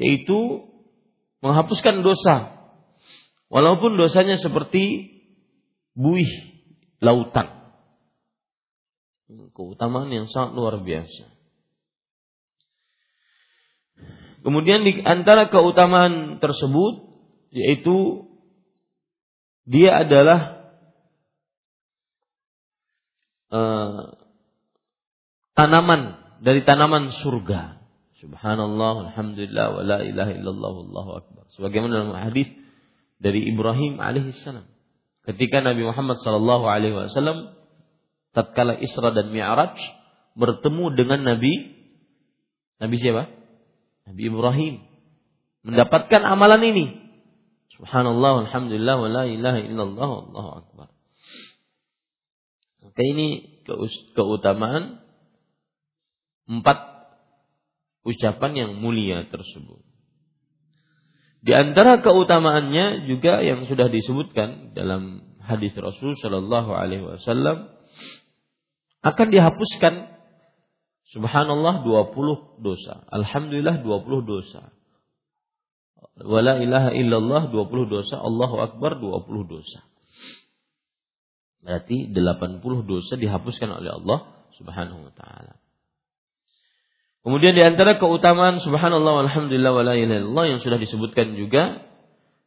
yaitu 0.00 0.64
menghapuskan 1.44 2.00
dosa 2.00 2.56
walaupun 3.52 4.00
dosanya 4.00 4.40
seperti 4.40 5.12
buih 5.92 6.32
lautan. 7.04 7.60
Keutamaan 9.52 10.08
yang 10.08 10.26
sangat 10.32 10.56
luar 10.56 10.80
biasa. 10.80 11.39
Kemudian 14.40 14.84
di 14.88 15.04
antara 15.04 15.52
keutamaan 15.52 16.40
tersebut 16.40 17.04
yaitu 17.52 18.24
dia 19.68 20.00
adalah 20.00 20.70
uh, 23.52 24.16
tanaman 25.52 26.16
dari 26.40 26.64
tanaman 26.64 27.12
surga. 27.12 27.78
Subhanallah, 28.20 29.12
alhamdulillah, 29.12 29.66
wa 29.76 29.82
la 29.84 29.98
ilaha 30.04 30.32
illallah, 30.36 30.72
wallahu 30.76 31.10
akbar. 31.24 31.44
Sebagaimana 31.56 32.04
dalam 32.04 32.16
hadis 32.16 32.48
dari 33.20 33.48
Ibrahim 33.48 34.00
alaihissalam. 34.00 34.64
Ketika 35.24 35.60
Nabi 35.60 35.84
Muhammad 35.84 36.16
sallallahu 36.20 36.64
alaihi 36.64 36.96
wasallam 36.96 37.52
tatkala 38.32 38.80
Isra 38.80 39.12
dan 39.12 39.28
Mi'raj 39.32 39.76
bertemu 40.36 40.84
dengan 40.96 41.20
Nabi 41.28 41.76
Nabi 42.80 42.96
siapa? 42.96 43.39
Nabi 44.10 44.22
Ibrahim 44.26 44.74
mendapatkan 45.62 46.22
amalan 46.26 46.62
ini. 46.66 46.86
Subhanallah, 47.78 48.50
alhamdulillah, 48.50 48.96
wa 48.98 49.08
la 49.08 49.24
ilaha 49.30 49.58
illallah, 49.62 50.08
wallahu 50.10 50.50
akbar. 50.66 50.88
Maka 52.82 53.00
ini 53.06 53.62
keutamaan 54.18 54.98
empat 56.50 56.78
ucapan 58.02 58.52
yang 58.58 58.70
mulia 58.82 59.30
tersebut. 59.30 59.86
Di 61.40 61.54
antara 61.56 62.02
keutamaannya 62.04 63.08
juga 63.08 63.40
yang 63.40 63.64
sudah 63.64 63.88
disebutkan 63.88 64.76
dalam 64.76 65.24
hadis 65.40 65.72
Rasul 65.72 66.18
Shallallahu 66.18 66.74
Alaihi 66.74 67.06
Wasallam 67.06 67.70
akan 69.00 69.26
dihapuskan 69.32 70.09
Subhanallah 71.10 71.82
20 71.82 72.62
dosa. 72.62 73.02
Alhamdulillah 73.10 73.82
20 73.82 74.30
dosa. 74.30 74.70
Wala 76.22 76.62
ilaha 76.62 76.94
illallah 76.94 77.50
20 77.50 77.90
dosa. 77.90 78.14
Allahu 78.22 78.62
Akbar 78.62 79.02
20 79.02 79.26
dosa. 79.50 79.82
Berarti 81.60 82.08
80 82.14 82.62
dosa 82.86 83.18
dihapuskan 83.18 83.68
oleh 83.74 83.90
Allah 83.90 84.18
Subhanahu 84.54 85.10
wa 85.10 85.12
taala. 85.12 85.60
Kemudian 87.20 87.52
di 87.52 87.60
antara 87.60 88.00
keutamaan 88.00 88.64
subhanallah 88.64 89.26
walhamdulillah 89.26 89.76
wala 89.76 89.92
ilaha 89.92 90.42
yang 90.48 90.64
sudah 90.64 90.80
disebutkan 90.80 91.36
juga 91.36 91.84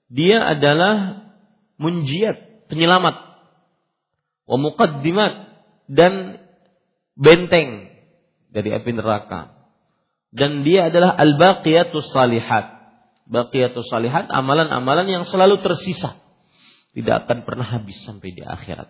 dia 0.10 0.42
adalah 0.42 1.30
munjiat, 1.78 2.70
penyelamat 2.74 3.16
wa 4.50 4.58
muqaddimat 4.58 5.34
dan 5.94 6.42
benteng 7.14 7.93
dari 8.54 8.70
api 8.70 8.94
neraka. 8.94 9.66
Dan 10.30 10.62
dia 10.62 10.94
adalah 10.94 11.18
al-baqiyatus 11.18 12.14
salihat. 12.14 12.86
Baqiyatus 13.26 13.90
salihat 13.90 14.30
amalan-amalan 14.30 15.10
yang 15.10 15.24
selalu 15.26 15.62
tersisa. 15.62 16.22
Tidak 16.94 17.26
akan 17.26 17.46
pernah 17.50 17.66
habis 17.66 17.98
sampai 18.06 18.30
di 18.34 18.46
akhirat. 18.46 18.90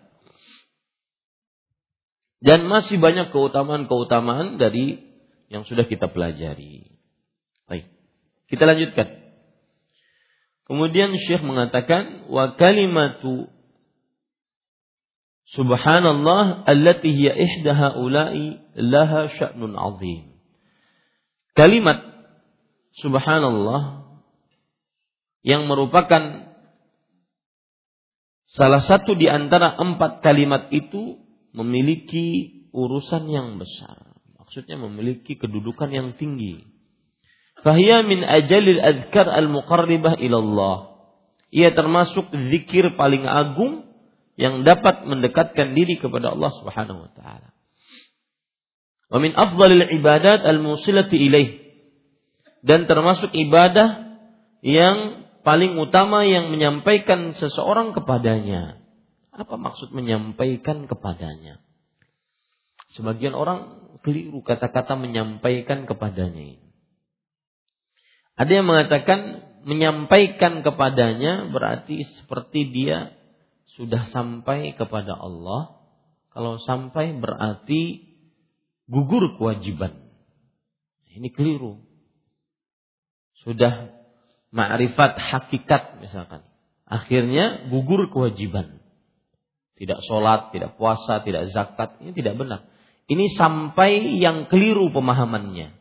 Dan 2.44 2.68
masih 2.68 3.00
banyak 3.00 3.32
keutamaan-keutamaan 3.32 4.60
dari 4.60 5.00
yang 5.48 5.64
sudah 5.64 5.88
kita 5.88 6.12
pelajari. 6.12 7.00
Baik. 7.72 7.88
Kita 8.52 8.68
lanjutkan. 8.68 9.08
Kemudian 10.68 11.16
Syekh 11.16 11.44
mengatakan 11.44 12.28
wa 12.28 12.56
kalimatu 12.60 13.48
Subhanallah 15.52 16.64
allati 16.64 17.12
hiya 17.12 17.36
ihda 17.36 17.76
haula'i 17.76 18.64
laha 18.80 19.28
sya'nun 19.28 19.76
'azim. 19.76 20.40
Kalimat 21.54 22.00
subhanallah 23.04 24.08
yang 25.44 25.68
merupakan 25.68 26.56
salah 28.56 28.82
satu 28.82 29.14
di 29.20 29.28
antara 29.28 29.76
empat 29.76 30.24
kalimat 30.24 30.72
itu 30.72 31.20
memiliki 31.52 32.64
urusan 32.74 33.30
yang 33.30 33.60
besar. 33.60 34.16
Maksudnya 34.40 34.80
memiliki 34.80 35.38
kedudukan 35.38 35.92
yang 35.92 36.16
tinggi. 36.18 36.66
Fahiyya 37.62 38.02
min 38.04 38.26
ajalil 38.26 38.82
adhkar 38.82 39.30
al-muqarribah 39.30 40.18
ilallah. 40.18 40.98
Ia 41.54 41.70
termasuk 41.78 42.34
zikir 42.34 42.98
paling 42.98 43.30
agung 43.30 43.93
yang 44.34 44.66
dapat 44.66 45.06
mendekatkan 45.06 45.78
diri 45.78 46.02
kepada 46.02 46.34
Allah 46.34 46.52
Subhanahu 46.58 47.06
wa 47.06 47.12
taala. 47.14 47.50
Wa 49.14 49.18
min 49.22 49.38
afdalil 49.38 49.86
ibadat 50.02 50.42
al-musilati 50.42 51.18
ilaih. 51.18 51.50
Dan 52.64 52.88
termasuk 52.90 53.30
ibadah 53.36 54.18
yang 54.64 55.28
paling 55.44 55.76
utama 55.78 56.24
yang 56.24 56.50
menyampaikan 56.50 57.36
seseorang 57.36 57.92
kepadanya. 57.94 58.80
Apa 59.36 59.60
maksud 59.60 59.92
menyampaikan 59.92 60.88
kepadanya? 60.88 61.60
Sebagian 62.96 63.36
orang 63.36 63.90
keliru 64.02 64.42
kata-kata 64.42 64.96
menyampaikan 64.96 65.84
kepadanya. 65.84 66.62
Ada 68.34 68.62
yang 68.62 68.68
mengatakan 68.70 69.20
menyampaikan 69.66 70.66
kepadanya 70.66 71.50
berarti 71.54 72.02
seperti 72.18 72.74
dia 72.74 73.14
sudah 73.74 74.10
sampai 74.14 74.78
kepada 74.78 75.18
Allah. 75.18 75.82
Kalau 76.34 76.58
sampai 76.62 77.14
berarti 77.18 78.10
gugur 78.90 79.38
kewajiban. 79.38 79.94
Ini 81.14 81.30
keliru. 81.30 81.78
Sudah 83.46 83.94
ma'rifat 84.50 85.18
hakikat 85.18 86.02
misalkan. 86.02 86.42
Akhirnya 86.90 87.70
gugur 87.70 88.10
kewajiban. 88.10 88.82
Tidak 89.74 90.00
sholat, 90.06 90.54
tidak 90.54 90.78
puasa, 90.78 91.22
tidak 91.26 91.50
zakat. 91.54 91.98
Ini 92.02 92.14
tidak 92.14 92.38
benar. 92.38 92.70
Ini 93.10 93.30
sampai 93.36 94.22
yang 94.22 94.50
keliru 94.50 94.90
pemahamannya. 94.94 95.76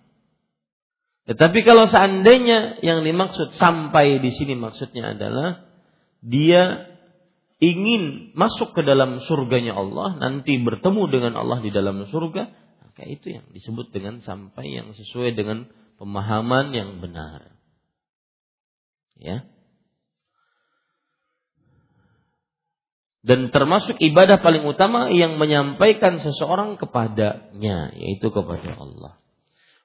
Tetapi 1.23 1.59
kalau 1.63 1.87
seandainya 1.87 2.83
yang 2.83 3.07
dimaksud 3.07 3.55
sampai 3.55 4.19
di 4.19 4.35
sini 4.35 4.59
maksudnya 4.59 5.15
adalah 5.15 5.71
dia 6.19 6.92
ingin 7.63 8.35
masuk 8.35 8.75
ke 8.75 8.83
dalam 8.83 9.23
surganya 9.23 9.79
Allah, 9.79 10.19
nanti 10.19 10.59
bertemu 10.59 11.03
dengan 11.07 11.33
Allah 11.39 11.63
di 11.63 11.71
dalam 11.71 12.03
surga, 12.11 12.51
maka 12.83 13.03
itu 13.07 13.39
yang 13.39 13.47
disebut 13.55 13.95
dengan 13.95 14.19
sampai 14.19 14.75
yang 14.75 14.91
sesuai 14.91 15.39
dengan 15.39 15.71
pemahaman 16.03 16.75
yang 16.75 16.99
benar. 16.99 17.55
Ya. 19.15 19.47
Dan 23.23 23.55
termasuk 23.55 24.03
ibadah 24.03 24.43
paling 24.43 24.67
utama 24.67 25.07
yang 25.15 25.39
menyampaikan 25.39 26.19
seseorang 26.19 26.75
kepadanya, 26.75 27.95
yaitu 27.95 28.35
kepada 28.35 28.75
Allah. 28.75 29.22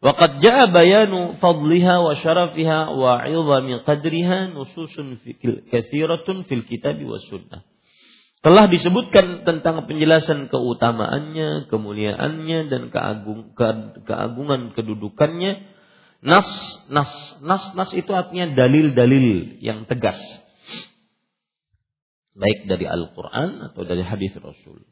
وقد 0.02 0.30
جاء 0.42 0.58
بيان 0.74 1.38
فضلها 1.38 1.94
وشرفها 1.98 2.80
وعظم 2.88 3.66
قدرها 3.86 4.38
نصوص 4.46 4.94
كثيرة 5.72 6.26
في 6.42 6.54
الكتاب 6.54 6.98
والسنة 7.06 7.58
telah 8.42 8.66
disebutkan 8.66 9.46
tentang 9.46 9.86
penjelasan 9.86 10.50
keutamaannya, 10.50 11.70
kemuliaannya 11.70 12.58
dan 12.66 12.90
keagung, 12.90 13.54
ke, 13.54 14.02
keagungan 14.02 14.74
kedudukannya. 14.74 15.62
Nas, 16.26 16.50
nas, 16.90 17.38
nas, 17.38 17.70
nas 17.78 17.90
itu 17.94 18.10
artinya 18.10 18.50
dalil-dalil 18.50 19.58
yang 19.62 19.86
tegas. 19.86 20.18
Baik 22.34 22.66
dari 22.66 22.86
Al-Quran 22.90 23.70
atau 23.70 23.86
dari 23.86 24.02
hadis 24.02 24.34
Rasul. 24.34 24.90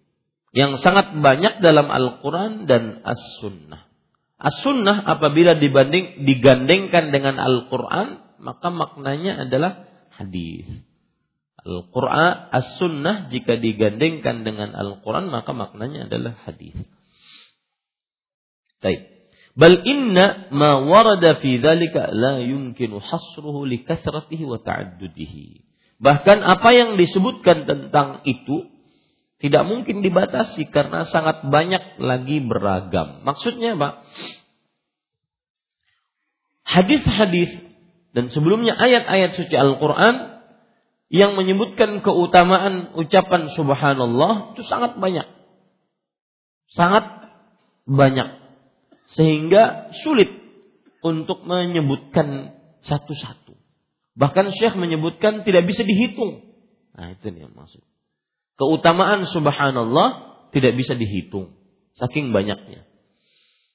Yang 0.55 0.83
sangat 0.87 1.11
banyak 1.18 1.59
dalam 1.59 1.90
Al-Quran 1.90 2.70
dan 2.70 3.03
As-Sunnah. 3.03 3.90
As-sunnah 4.36 5.08
apabila 5.08 5.56
dibanding 5.56 6.28
digandengkan 6.28 7.15
dengan 7.15 7.39
Al-Quran, 7.39 8.39
maka 8.43 8.67
maknanya 8.67 9.48
adalah 9.48 9.88
hadis. 10.12 10.67
Al-Quran, 11.65 12.52
As-sunnah 12.52 13.32
jika 13.32 13.58
digandengkan 13.58 14.43
dengan 14.43 14.76
Al-Quran, 14.76 15.32
maka 15.32 15.56
maknanya 15.56 16.12
adalah 16.12 16.36
hadis. 16.43 16.76
Baik. 18.84 19.15
Bal 19.56 19.88
inna 19.88 20.52
ma 20.52 20.84
warada 20.84 21.39
fi 21.39 21.56
dzalika 21.63 22.12
la 22.12 22.43
yumkinu 22.43 23.00
hasruhu 23.00 23.63
li 23.63 23.88
wa 23.88 24.60
ta'addudihi. 24.60 25.63
Bahkan 25.95 26.38
apa 26.43 26.69
yang 26.76 27.00
disebutkan 27.00 27.63
tentang 27.63 28.19
itu 28.28 28.74
tidak 29.45 29.62
mungkin 29.69 30.01
dibatasi 30.01 30.73
karena 30.73 31.05
sangat 31.05 31.45
banyak 31.45 32.01
lagi 32.01 32.41
beragam. 32.41 33.21
Maksudnya 33.21 33.77
apa? 33.77 34.01
Hadis-hadis 36.65 37.53
dan 38.17 38.34
sebelumnya 38.34 38.73
ayat-ayat 38.73 39.38
suci 39.38 39.53
Al-Quran 39.53 40.41
yang 41.13 41.38
menyebutkan 41.38 42.01
keutamaan 42.01 42.97
ucapan 42.97 43.53
subhanallah 43.53 44.58
itu 44.58 44.65
sangat 44.65 44.97
banyak. 44.97 45.29
Sangat 46.73 47.05
banyak. 47.86 48.41
Sehingga 49.13 49.93
sulit 50.01 50.34
untuk 51.05 51.45
menyebutkan 51.45 52.58
satu-satu. 52.81 53.53
Bahkan 54.17 54.58
Syekh 54.58 54.73
menyebutkan 54.73 55.45
tidak 55.45 55.69
bisa 55.69 55.86
dihitung. 55.86 56.41
Nah 56.97 57.13
itu 57.13 57.29
yang 57.29 57.53
maksud. 57.53 57.86
Keutamaan 58.56 59.28
subhanallah 59.28 60.08
tidak 60.56 60.80
bisa 60.80 60.96
dihitung. 60.96 61.56
Saking 61.96 62.32
banyaknya. 62.32 62.88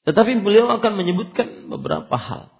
Tetapi 0.08 0.40
beliau 0.40 0.72
akan 0.80 0.92
menyebutkan 0.96 1.68
beberapa 1.68 2.16
hal. 2.16 2.52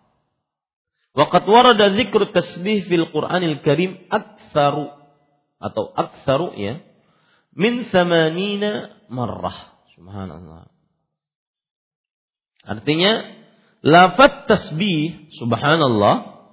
Waqat 1.17 1.45
warada 1.49 1.91
zikru 1.97 2.31
tasbih 2.31 2.87
fil 2.87 3.09
Qur'anil 3.11 3.65
Karim 3.65 3.99
aktsaru 4.13 4.93
atau 5.59 5.91
aktsaru 5.97 6.55
ya 6.55 6.85
min 7.57 7.89
samanina 7.91 8.95
marrah. 9.11 9.75
Subhanallah. 9.99 10.71
Artinya 12.63 13.13
lafaz 13.81 14.47
tasbih 14.47 15.33
subhanallah 15.41 16.45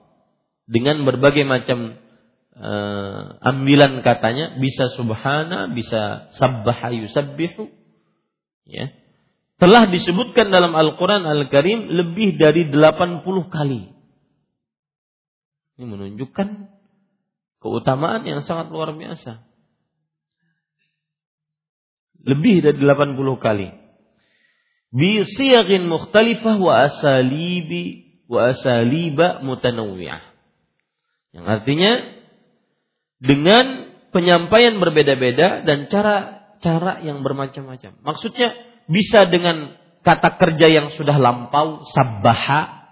dengan 0.68 1.04
berbagai 1.04 1.44
macam 1.48 2.00
uh, 2.58 3.38
ambilan 3.41 4.02
katanya 4.02 4.58
bisa 4.58 4.89
subhana, 4.98 5.72
bisa 5.72 6.34
sabbaha 6.36 6.93
yusabbihu. 6.93 7.70
Ya. 8.67 8.91
Telah 9.58 9.89
disebutkan 9.89 10.54
dalam 10.54 10.78
Al-Qur'an 10.78 11.26
Al-Karim 11.26 11.89
lebih 11.89 12.38
dari 12.38 12.70
80 12.70 13.26
kali. 13.50 13.89
Ini 15.78 15.86
menunjukkan 15.86 16.48
keutamaan 17.62 18.22
yang 18.26 18.46
sangat 18.46 18.70
luar 18.70 18.93
biasa. 18.93 19.41
Lebih 22.22 22.65
dari 22.65 22.78
80 22.78 23.17
kali. 23.41 23.70
Bi 24.93 25.26
siyagin 25.26 25.89
mukhtalifah 25.89 26.56
wa 26.58 26.74
asalibi 26.86 28.08
wa 28.30 28.52
asaliba 28.54 29.41
mutanawwi'ah. 29.41 30.22
Yang 31.34 31.46
artinya 31.46 31.91
dengan 33.18 33.94
penyampaian 34.14 34.78
berbeda-beda 34.78 35.66
dan 35.66 35.90
cara-cara 35.90 37.02
yang 37.02 37.22
bermacam-macam. 37.26 37.98
Maksudnya 38.02 38.54
bisa 38.88 39.28
dengan 39.28 39.78
kata 40.06 40.40
kerja 40.40 40.68
yang 40.72 40.96
sudah 40.96 41.20
lampau, 41.20 41.84
sabbaha, 41.92 42.88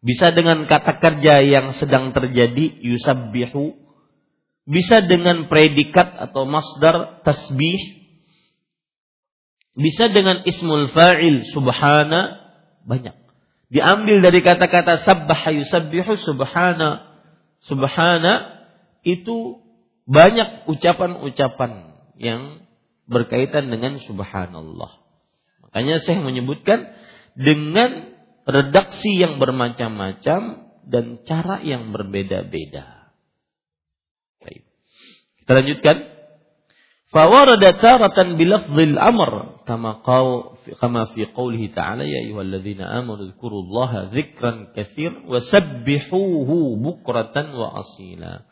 bisa 0.00 0.32
dengan 0.32 0.64
kata 0.64 1.02
kerja 1.02 1.44
yang 1.44 1.76
sedang 1.76 2.16
terjadi, 2.16 2.80
yusabbihu, 2.80 3.76
bisa 4.64 5.04
dengan 5.04 5.46
predikat 5.46 6.16
atau 6.30 6.48
masdar 6.48 7.20
tasbih, 7.22 7.78
bisa 9.76 10.08
dengan 10.08 10.40
ismul 10.48 10.88
fa'il 10.90 11.44
subhana, 11.52 12.40
banyak. 12.88 13.14
Diambil 13.68 14.22
dari 14.22 14.40
kata-kata 14.40 15.04
sabbaha 15.04 15.52
yusabbihu 15.52 16.16
subhana, 16.16 17.20
subhana 17.60 18.55
itu 19.06 19.62
banyak 20.10 20.66
ucapan-ucapan 20.66 21.94
yang 22.18 22.66
berkaitan 23.06 23.70
dengan 23.70 24.02
subhanallah. 24.02 24.98
Makanya 25.62 26.02
saya 26.02 26.18
menyebutkan 26.18 26.90
dengan 27.38 28.16
redaksi 28.46 29.14
yang 29.14 29.38
bermacam-macam 29.38 30.70
dan 30.86 31.04
cara 31.26 31.62
yang 31.62 31.94
berbeda-beda. 31.94 33.14
Baik. 34.42 34.62
Kita 35.42 35.52
lanjutkan. 35.54 35.96
Fawarada 37.06 37.78
taratan 37.78 38.34
bilafzil 38.34 38.98
amr 38.98 39.62
kama 39.62 40.02
qaw 40.02 40.58
kama 40.82 41.14
fi 41.14 41.30
qawlihi 41.30 41.70
ta'ala 41.70 42.02
ya 42.02 42.26
ayyuhalladzina 42.26 42.82
amanu 42.82 43.30
dzkurullaha 43.30 44.10
dzikran 44.10 44.74
katsir 44.74 45.14
wa 45.22 45.38
sabbihuhu 45.38 46.82
bukratan 46.82 47.54
wa 47.54 47.78
asila. 47.78 48.42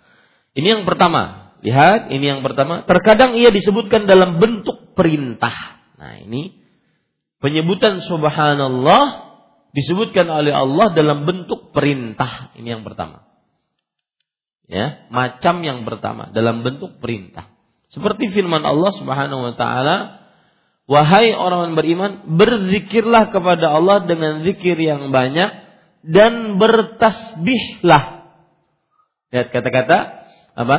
Ini 0.55 0.67
yang 0.79 0.83
pertama. 0.87 1.55
Lihat, 1.65 2.15
ini 2.15 2.25
yang 2.31 2.41
pertama. 2.47 2.87
Terkadang 2.87 3.35
ia 3.35 3.51
disebutkan 3.51 4.07
dalam 4.07 4.39
bentuk 4.39 4.95
perintah. 4.95 5.83
Nah, 5.99 6.23
ini 6.23 6.55
penyebutan 7.43 8.05
subhanallah 8.05 9.25
disebutkan 9.75 10.31
oleh 10.31 10.55
Allah 10.55 10.95
dalam 10.95 11.27
bentuk 11.27 11.75
perintah. 11.75 12.55
Ini 12.55 12.79
yang 12.79 12.87
pertama. 12.87 13.27
Ya, 14.65 15.05
macam 15.13 15.61
yang 15.61 15.85
pertama 15.85 16.33
dalam 16.33 16.65
bentuk 16.65 16.97
perintah. 17.03 17.53
Seperti 17.93 18.33
firman 18.33 18.65
Allah 18.65 18.97
Subhanahu 18.97 19.45
wa 19.45 19.55
taala, 19.55 19.97
"Wahai 20.89 21.37
orang 21.37 21.77
beriman, 21.77 22.25
berzikirlah 22.41 23.29
kepada 23.29 23.77
Allah 23.77 24.09
dengan 24.09 24.41
zikir 24.41 24.81
yang 24.81 25.13
banyak 25.13 25.51
dan 26.01 26.57
bertasbihlah." 26.57 28.25
Lihat 29.37 29.49
kata-kata 29.53 30.24
apa? 30.55 30.77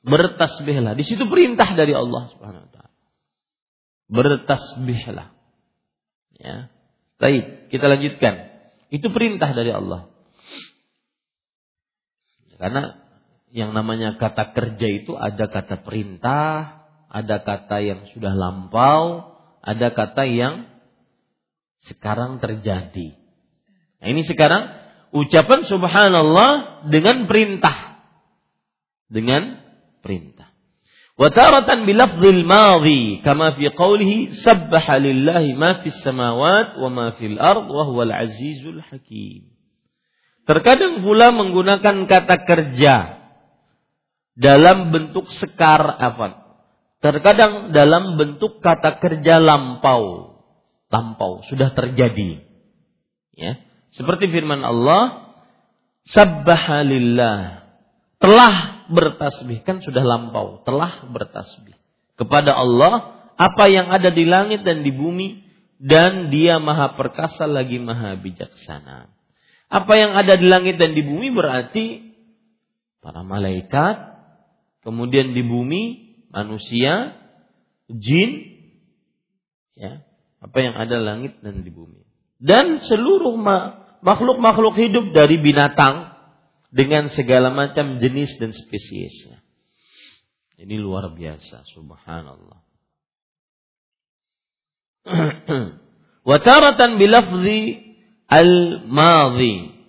Bertasbihlah. 0.00 0.96
Di 0.96 1.04
situ 1.04 1.28
perintah 1.28 1.76
dari 1.76 1.92
Allah 1.92 2.30
Subhanahu 2.32 2.64
wa 2.64 2.70
taala. 2.72 2.94
Bertasbihlah. 4.08 5.28
Ya. 6.40 6.72
Baik, 7.20 7.68
kita 7.68 7.84
lanjutkan. 7.84 8.48
Itu 8.88 9.12
perintah 9.12 9.52
dari 9.52 9.70
Allah. 9.70 10.08
Karena 12.56 12.96
yang 13.50 13.72
namanya 13.72 14.20
kata 14.20 14.52
kerja 14.52 14.86
itu 14.88 15.16
ada 15.16 15.48
kata 15.48 15.80
perintah, 15.84 16.80
ada 17.10 17.42
kata 17.42 17.82
yang 17.82 18.00
sudah 18.14 18.32
lampau, 18.36 19.32
ada 19.60 19.90
kata 19.92 20.24
yang 20.28 20.70
sekarang 21.88 22.38
terjadi. 22.38 23.16
Nah, 24.00 24.06
ini 24.08 24.22
sekarang 24.24 24.70
ucapan 25.12 25.66
subhanallah 25.66 26.84
dengan 26.88 27.26
perintah. 27.26 27.89
Dengan 29.10 29.58
perintah. 30.00 30.50
Wa 31.20 31.28
taratan 31.28 31.84
bilafzil 31.84 32.48
madhi 32.48 33.20
kama 33.20 33.52
fi 33.52 33.68
qawlihi 33.68 34.40
sabbaha 34.40 34.96
lillahi 34.96 35.52
ma 35.52 35.84
fis 35.84 36.00
samawat 36.00 36.80
wa 36.80 36.88
ma 36.88 37.06
fil 37.20 37.36
ard 37.36 37.68
wa 37.68 37.84
huwal 37.84 38.08
azizul 38.08 38.80
hakim. 38.80 39.52
Terkadang 40.48 41.04
pula 41.04 41.28
menggunakan 41.36 42.08
kata 42.08 42.36
kerja 42.48 43.20
dalam 44.32 44.88
bentuk 44.88 45.28
sekar 45.36 45.84
apa? 46.00 46.40
Terkadang 47.04 47.76
dalam 47.76 48.16
bentuk 48.16 48.64
kata 48.64 48.96
kerja 48.96 49.36
lampau. 49.36 50.40
Lampau 50.88 51.44
sudah 51.46 51.76
terjadi. 51.76 52.40
Ya. 53.36 53.60
Seperti 53.92 54.32
firman 54.32 54.64
Allah, 54.64 55.32
Sabbaha 56.08 56.80
lillah. 56.82 57.68
Telah 58.18 58.79
bertasbih 58.90 59.62
kan 59.62 59.80
sudah 59.80 60.02
lampau, 60.02 60.60
telah 60.66 61.06
bertasbih 61.08 61.78
kepada 62.18 62.52
Allah 62.52 63.24
apa 63.40 63.72
yang 63.72 63.88
ada 63.88 64.12
di 64.12 64.28
langit 64.28 64.66
dan 64.66 64.84
di 64.84 64.92
bumi 64.92 65.40
dan 65.80 66.28
dia 66.28 66.60
maha 66.60 66.92
perkasa 66.92 67.48
lagi 67.48 67.80
maha 67.80 68.12
bijaksana. 68.20 69.08
Apa 69.70 69.96
yang 69.96 70.12
ada 70.12 70.36
di 70.36 70.44
langit 70.44 70.76
dan 70.76 70.92
di 70.92 71.00
bumi 71.00 71.32
berarti 71.32 72.12
para 73.00 73.24
malaikat, 73.24 73.96
kemudian 74.84 75.32
di 75.32 75.40
bumi 75.40 75.82
manusia, 76.28 77.16
jin, 77.88 78.60
ya, 79.72 80.04
apa 80.44 80.58
yang 80.60 80.74
ada 80.76 81.00
langit 81.00 81.40
dan 81.40 81.64
di 81.64 81.72
bumi. 81.72 82.04
Dan 82.36 82.80
seluruh 82.84 83.36
makhluk-makhluk 84.04 84.76
hidup 84.76 85.16
dari 85.16 85.40
binatang 85.40 86.09
dengan 86.70 87.10
segala 87.10 87.50
macam 87.50 87.98
jenis 87.98 88.38
dan 88.38 88.54
spesiesnya. 88.54 89.42
Ini 90.60 90.76
luar 90.78 91.10
biasa, 91.12 91.66
subhanallah. 91.70 92.60
Wataratan 96.28 97.00
bilafzi 97.00 97.80
al-madhi 98.28 99.80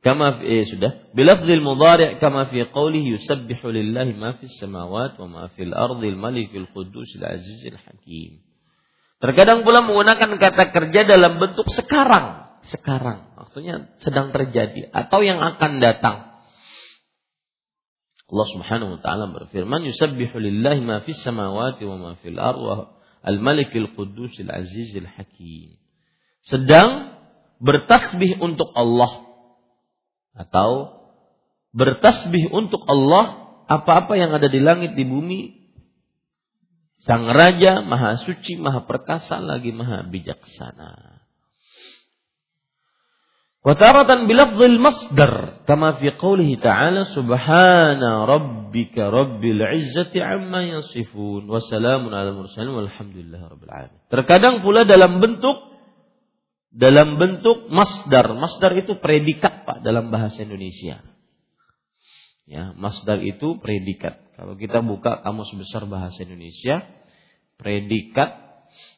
Kama 0.00 0.40
eh, 0.40 0.64
sudah 0.64 1.12
bilafzil 1.12 1.60
mudhari' 1.60 2.16
kama 2.24 2.48
fi 2.48 2.64
qawlihi 2.64 3.20
yusabbihu 3.20 3.68
lillahi 3.68 4.16
ma 4.16 4.32
fis 4.40 4.56
samawati 4.56 5.20
wa 5.20 5.28
ma 5.28 5.44
fil 5.52 5.76
ardi 5.76 6.08
al 6.08 6.16
malikul 6.16 6.64
quddus 6.72 7.20
al 7.20 7.36
azizil 7.36 7.76
hakim. 7.76 8.40
Terkadang 9.20 9.60
pula 9.60 9.84
menggunakan 9.84 10.40
kata 10.40 10.72
kerja 10.72 11.04
dalam 11.04 11.36
bentuk 11.36 11.68
sekarang, 11.68 12.48
sekarang, 12.72 13.36
maksudnya 13.36 13.92
sedang 14.00 14.32
terjadi 14.32 14.88
atau 14.88 15.20
yang 15.20 15.36
akan 15.44 15.84
datang. 15.84 16.29
Allah 18.30 18.46
Subhanahu 18.54 18.90
wa 18.94 19.00
taala 19.02 19.24
berfirman 19.34 19.82
yusabbihu 19.90 20.38
lillahi 20.38 20.80
ma 20.86 21.02
fis 21.02 21.18
samawati 21.18 21.82
wa 21.82 21.96
ma 21.98 22.10
fil 22.22 22.38
ardi 22.38 22.86
al 23.26 23.36
malikul 23.42 23.90
quddus 23.98 24.38
al 24.46 24.62
azizil 24.62 25.06
hakim. 25.06 25.74
Sedang 26.46 27.18
bertasbih 27.58 28.38
untuk 28.38 28.70
Allah 28.72 29.26
atau 30.38 31.02
bertasbih 31.74 32.54
untuk 32.54 32.86
Allah 32.86 33.50
apa-apa 33.66 34.14
yang 34.14 34.30
ada 34.30 34.46
di 34.46 34.62
langit 34.62 34.94
di 34.94 35.02
bumi 35.02 35.60
Sang 37.00 37.24
Raja 37.32 37.80
Maha 37.80 38.20
Suci, 38.20 38.60
Maha 38.60 38.84
Perkasa 38.84 39.40
lagi 39.40 39.72
Maha 39.72 40.04
Bijaksana. 40.04 41.09
Wataratan 43.60 44.24
bilafzil 44.24 44.80
masdar 44.80 45.60
kama 45.68 46.00
fi 46.00 46.08
qawlihi 46.16 46.64
ta'ala 46.64 47.12
subhana 47.12 48.24
rabbika 48.24 49.12
rabbil 49.12 49.60
izzati 49.76 50.16
amma 50.16 50.64
yasifun 50.64 51.44
wa 51.44 51.60
salamun 51.60 52.08
ala 52.08 52.32
mursalin 52.32 52.72
walhamdulillahi 52.72 53.44
rabbil 53.52 53.68
alamin. 53.68 54.00
Terkadang 54.08 54.64
pula 54.64 54.88
dalam 54.88 55.20
bentuk 55.20 55.70
dalam 56.72 57.18
bentuk 57.20 57.68
masdar. 57.68 58.32
Masdar 58.32 58.72
itu 58.80 58.96
predikat 58.96 59.68
Pak 59.68 59.84
dalam 59.84 60.08
bahasa 60.08 60.40
Indonesia. 60.40 61.02
Ya, 62.48 62.74
masdar 62.74 63.20
itu 63.22 63.60
predikat. 63.62 64.18
Kalau 64.34 64.56
kita 64.56 64.80
buka 64.82 65.22
kamus 65.22 65.52
besar 65.54 65.86
bahasa 65.86 66.24
Indonesia, 66.24 66.82
predikat 67.60 68.30
eh, 68.34 68.96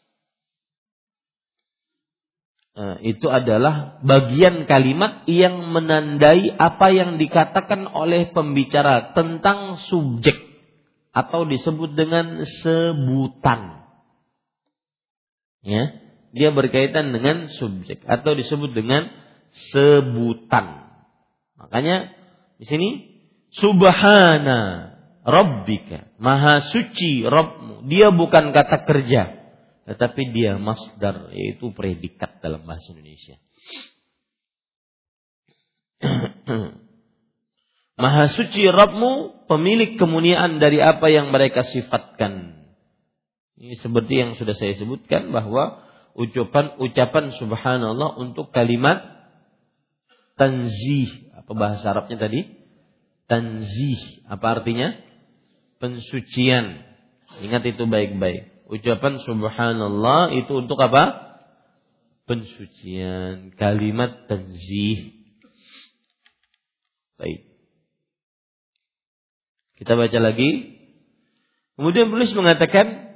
itu 3.04 3.28
adalah 3.28 4.00
bagian 4.00 4.64
kalimat 4.64 5.28
yang 5.28 5.68
menandai 5.72 6.56
apa 6.56 6.88
yang 6.88 7.20
dikatakan 7.20 7.84
oleh 7.84 8.32
pembicara 8.32 9.12
tentang 9.12 9.76
subjek 9.76 10.36
atau 11.12 11.44
disebut 11.44 11.92
dengan 11.92 12.40
sebutan. 12.64 13.84
Ya 15.62 16.02
dia 16.32 16.48
berkaitan 16.48 17.12
dengan 17.12 17.52
subjek 17.52 18.00
atau 18.08 18.32
disebut 18.32 18.72
dengan 18.72 19.12
sebutan. 19.70 20.88
Makanya 21.60 22.08
di 22.56 22.64
sini 22.64 22.88
subhana 23.52 24.92
rabbika, 25.28 26.16
maha 26.16 26.64
suci 26.72 27.28
Rabbmu. 27.28 27.86
Dia 27.86 28.08
bukan 28.10 28.56
kata 28.56 28.88
kerja, 28.88 29.41
tetapi 29.82 30.30
dia 30.30 30.58
masdar 30.62 31.34
yaitu 31.34 31.74
predikat 31.74 32.38
dalam 32.38 32.62
bahasa 32.62 32.94
Indonesia. 32.94 33.36
Maha 38.02 38.24
suci 38.34 38.66
Rabbmu, 38.66 39.46
pemilik 39.46 39.98
kemuliaan 39.98 40.58
dari 40.58 40.78
apa 40.82 41.10
yang 41.10 41.30
mereka 41.30 41.62
sifatkan. 41.66 42.62
Ini 43.58 43.78
seperti 43.78 44.14
yang 44.18 44.34
sudah 44.34 44.58
saya 44.58 44.74
sebutkan 44.74 45.30
bahwa 45.30 45.86
ucapan 46.18 46.74
ucapan 46.82 47.30
subhanallah 47.30 48.18
untuk 48.18 48.50
kalimat 48.50 49.02
tanzih. 50.34 51.30
Apa 51.42 51.52
bahasa 51.54 51.94
Arabnya 51.94 52.26
tadi? 52.26 52.46
Tanzih. 53.30 54.26
Apa 54.26 54.60
artinya? 54.60 54.98
Pensucian. 55.78 56.86
Ingat 57.42 57.62
itu 57.66 57.86
baik-baik. 57.86 58.51
Ucapan 58.71 59.23
subhanallah 59.23 60.35
itu 60.35 60.51
untuk 60.59 60.75
apa? 60.83 61.37
Pensucian. 62.27 63.55
Kalimat 63.55 64.27
tanzih. 64.27 65.15
Baik. 67.15 67.47
Kita 69.79 69.95
baca 69.95 70.19
lagi. 70.19 70.79
Kemudian 71.77 72.11
penulis 72.11 72.33
mengatakan 72.33 73.07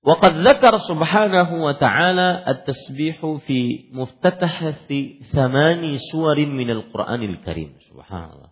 وقد 0.00 0.32
ذكر 0.48 0.78
سبحانه 0.78 1.64
وتعالى 1.64 2.44
التسبيح 2.48 3.26
في 3.46 3.92
مفتتحة 3.92 4.88
ثمان 5.32 5.98
سور 6.12 6.38
من 6.46 6.70
القرآن 6.70 7.22
الكريم 7.22 7.70
سبحان 7.92 8.28
الله 8.32 8.50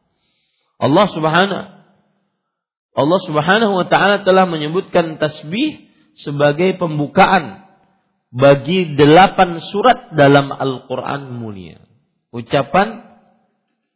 Allah 0.79 1.07
subhanahu 1.11 1.64
Allah 2.93 3.19
Subhanahu 3.25 3.73
wa 3.73 3.86
taala 3.89 4.21
telah 4.21 4.45
menyebutkan 4.45 5.17
tasbih 5.17 5.89
sebagai 6.13 6.77
pembukaan 6.77 7.65
bagi 8.29 8.93
delapan 8.93 9.62
surat 9.62 10.13
dalam 10.13 10.53
Al-Qur'an 10.53 11.34
mulia. 11.38 11.82
Ucapan 12.34 13.13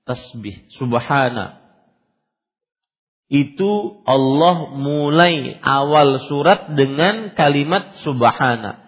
tasbih 0.05 0.69
subhana 0.77 1.67
itu 3.27 4.01
Allah 4.07 4.71
mulai 4.71 5.59
awal 5.59 6.23
surat 6.31 6.71
dengan 6.79 7.35
kalimat 7.35 7.99
subhana. 8.07 8.87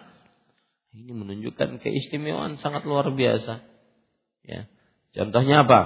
Ini 0.95 1.12
menunjukkan 1.12 1.84
keistimewaan 1.84 2.56
sangat 2.63 2.88
luar 2.88 3.12
biasa. 3.12 3.60
Ya. 4.48 4.72
Contohnya 5.12 5.67
apa? 5.67 5.80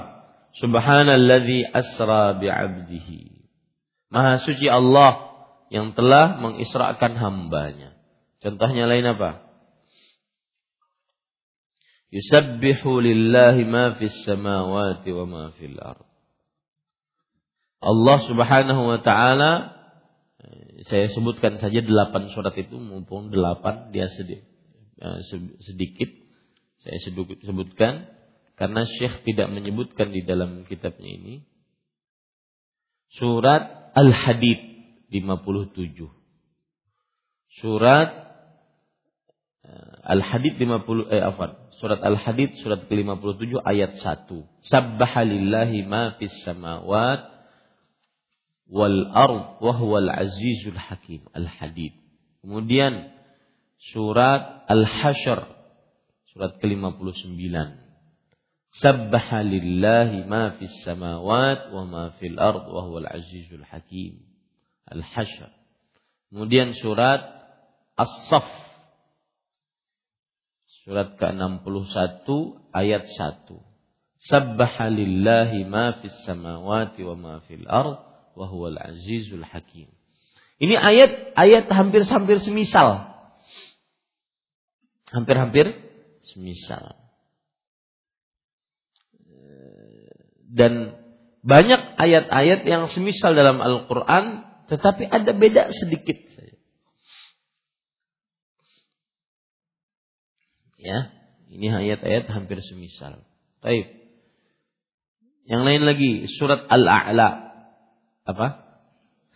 Subhanalladzi 0.61 1.65
asra 1.65 2.37
bi'abdihi. 2.37 3.32
Maha 4.13 4.37
suci 4.45 4.69
Allah 4.69 5.33
yang 5.73 5.97
telah 5.97 6.37
mengisrakan 6.37 7.17
hambanya. 7.17 7.97
Contohnya 8.45 8.85
lain 8.85 9.09
apa? 9.09 9.49
Yusabbihu 12.13 13.01
lillahi 13.01 13.65
ma 13.65 13.97
fis 13.97 14.13
samawati 14.21 15.09
wa 15.17 15.25
ma 15.25 15.43
fil 15.57 15.73
ard. 15.81 16.05
Allah 17.81 18.17
Subhanahu 18.29 18.81
wa 18.85 18.99
taala 19.01 19.81
saya 20.85 21.09
sebutkan 21.09 21.57
saja 21.57 21.81
delapan 21.81 22.29
surat 22.37 22.53
itu 22.53 22.77
mumpung 22.77 23.33
delapan 23.33 23.89
dia 23.89 24.11
sedikit, 24.13 24.45
sedikit 25.65 26.09
saya 26.85 26.97
sebutkan 27.41 27.93
karena 28.59 28.85
Syekh 28.85 29.25
tidak 29.25 29.49
menyebutkan 29.49 30.13
di 30.13 30.21
dalam 30.21 30.67
kitabnya 30.69 31.09
ini 31.09 31.47
surat 33.17 33.82
Al-Hadid 33.93 34.59
57. 35.13 36.09
Surat 37.61 38.09
eh, 39.65 39.93
Al-Hadid 40.09 40.57
50 40.57 41.13
eh 41.13 41.21
afan. 41.21 41.53
Surat 41.77 42.01
Al-Hadid 42.01 42.57
surat 42.65 42.89
ke-57 42.89 43.61
ayat 43.61 44.01
1. 44.01 44.65
Sabbahalillahi 44.65 45.85
ma 45.85 46.17
fis 46.17 46.33
samawat 46.41 47.29
wal 48.73 49.05
ard 49.13 49.61
wa 49.61 49.73
huwal 49.77 50.09
azizul 50.09 50.77
hakim. 50.77 51.21
Al-Hadid. 51.37 51.93
Kemudian 52.41 53.13
surat 53.93 54.65
Al-Hasyr 54.65 55.45
surat 56.33 56.57
ke-59. 56.57 57.82
Sabbaha 58.73 59.45
lillahi 59.45 60.25
ma 60.25 60.57
fis 60.57 60.73
samawat 60.81 61.69
wa 61.69 61.85
ma 61.85 62.03
fil 62.17 62.41
ard 62.41 62.65
wa 62.65 62.81
huwal 62.89 63.05
azizul 63.05 63.61
hakim. 63.61 64.17
Al-Hasyr. 64.89 65.53
Kemudian 66.33 66.73
surat 66.73 67.21
As-Saff. 67.93 68.49
Surat 70.81 71.21
ke-61 71.21 72.25
ayat 72.73 73.05
1. 73.05 73.61
Sabbaha 74.25 74.89
lillahi 74.89 75.69
ma 75.69 76.01
fis 76.01 76.17
samawati 76.25 77.05
wa 77.05 77.15
ma 77.15 77.33
fil 77.45 77.69
ard 77.69 78.01
wa 78.33 78.45
huwal 78.49 78.81
azizul 78.81 79.45
hakim. 79.45 79.85
Ini 80.57 80.73
ayat 80.81 81.37
ayat 81.37 81.69
hampir-hampir 81.69 82.41
semisal. 82.41 83.05
Hampir-hampir 85.13 85.77
semisal. 86.33 87.02
Dan 90.53 91.01
banyak 91.41 91.81
ayat-ayat 91.97 92.63
yang 92.63 92.87
semisal 92.93 93.33
dalam 93.33 93.57
Al-Quran, 93.59 94.45
tetapi 94.69 95.09
ada 95.09 95.33
beda 95.33 95.73
sedikit. 95.73 96.15
Ya, 100.77 101.15
ini 101.49 101.67
ayat-ayat 101.71 102.29
hampir 102.29 102.61
semisal. 102.61 103.23
Baik. 103.63 103.91
Yang 105.43 105.61
lain 105.63 105.83
lagi 105.83 106.11
surat 106.39 106.67
Al-A'la. 106.69 107.51
Apa? 108.23 108.47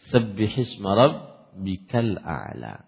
Subbihisma 0.08 0.96
rabbikal 0.96 2.16
a'la. 2.24 2.88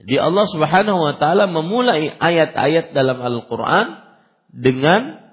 Jadi 0.00 0.16
Allah 0.16 0.46
Subhanahu 0.48 1.00
wa 1.00 1.14
taala 1.20 1.48
memulai 1.48 2.08
ayat-ayat 2.08 2.92
dalam 2.96 3.20
Al-Qur'an 3.20 4.00
dengan 4.48 5.29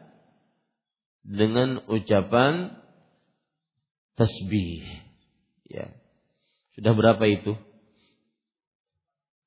dengan 1.28 1.84
ucapan 1.92 2.80
tasbih. 4.16 4.88
Ya. 5.68 5.92
Sudah 6.80 6.96
berapa 6.96 7.24
itu? 7.28 7.60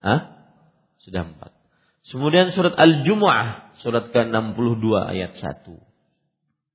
Hah? 0.04 0.52
Sudah 1.00 1.24
empat. 1.24 1.56
Kemudian 2.04 2.52
surat 2.52 2.76
Al-Jumu'ah, 2.76 3.78
surat 3.80 4.12
ke-62 4.12 4.84
ayat 5.08 5.32
1. 5.36 5.72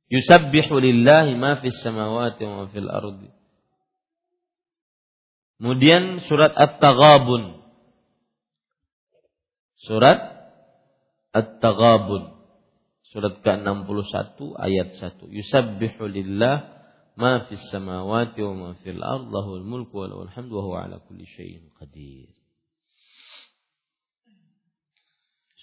Yusabbihu 0.10 0.80
lillahi 0.80 1.34
ma 1.38 1.62
fis 1.62 1.78
samawati 1.82 2.46
wa 2.46 2.66
fil 2.70 2.90
ardi. 2.90 3.30
Kemudian 5.60 6.24
surat 6.26 6.52
At-Taghabun. 6.54 7.64
Surat 9.82 10.20
At-Taghabun. 11.36 12.35
Surat 13.14 13.42
ke-61 13.46 14.38
ayat 14.58 14.90
1. 14.98 15.30
Yusabbihu 15.30 16.04
lillah 16.10 16.74
ma 17.16 17.46
fis 17.46 17.62
samawati 17.70 18.42
wa 18.42 18.54
ma 18.54 18.70
fil 18.82 19.00
ard 19.00 19.30
lahul 19.30 19.62
mulku 19.62 20.04
wa 20.04 20.10
lahul 20.10 20.32
hamdu 20.32 20.54
wa 20.58 20.64
huwa 20.64 20.78
ala 20.90 20.98
kulli 21.06 21.24
syai'in 21.30 21.70
qadir. 21.78 22.34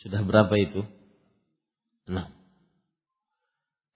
Sudah 0.03 0.23
berapa 0.23 0.55
itu? 0.59 0.83
Nah. 2.11 2.31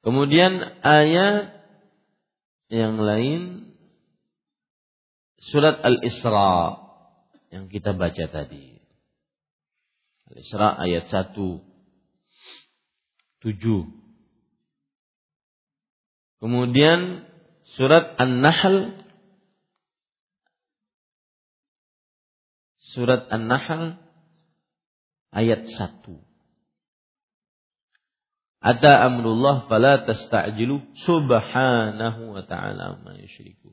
Kemudian 0.06 0.62
ayat 0.86 1.66
yang 2.70 3.02
lain 3.02 3.74
surat 5.50 5.82
Al-Isra 5.82 6.78
yang 7.50 7.66
kita 7.66 7.94
baca 7.94 8.24
tadi. 8.30 8.78
Al-Isra 10.30 10.78
ayat 10.78 11.10
1 11.10 11.75
tujuh. 13.46 13.86
Kemudian 16.42 17.22
surat 17.78 18.18
An-Nahl 18.18 19.06
surat 22.96 23.30
An-Nahl 23.30 24.02
ayat 25.30 25.70
satu. 25.70 26.26
Ata 28.58 29.06
amrullah 29.06 29.70
fala 29.70 30.02
tasta'jilu 30.02 30.98
subhanahu 31.06 32.34
wa 32.34 32.42
ta'ala 32.42 32.98
ma 32.98 33.14
yusyriku. 33.14 33.70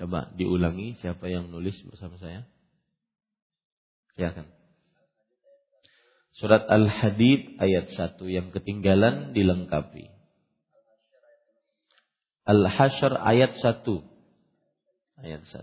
Coba 0.00 0.32
diulangi 0.32 0.96
siapa 0.98 1.28
yang 1.28 1.52
nulis 1.52 1.76
bersama 1.84 2.16
saya? 2.16 2.48
Silakan. 4.16 4.63
Surat 6.34 6.66
Al-Hadid 6.66 7.62
ayat 7.62 7.94
1 7.94 8.18
yang 8.26 8.50
ketinggalan 8.50 9.30
dilengkapi. 9.38 10.10
Al-Hasyr 12.42 13.14
ayat 13.22 13.54
1. 13.54 13.86
Ayat 15.22 15.46
1. 15.46 15.62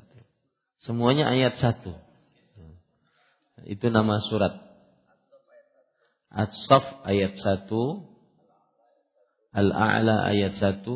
Semuanya 0.79 1.27
ayat 1.27 1.59
1. 1.59 1.91
Itu 3.67 3.91
nama 3.91 4.23
surat. 4.23 4.63
As-Saf 6.31 7.03
ayat 7.03 7.35
1. 7.35 7.67
Al-A'la 9.51 10.31
ayat 10.31 10.55
1. 10.55 10.87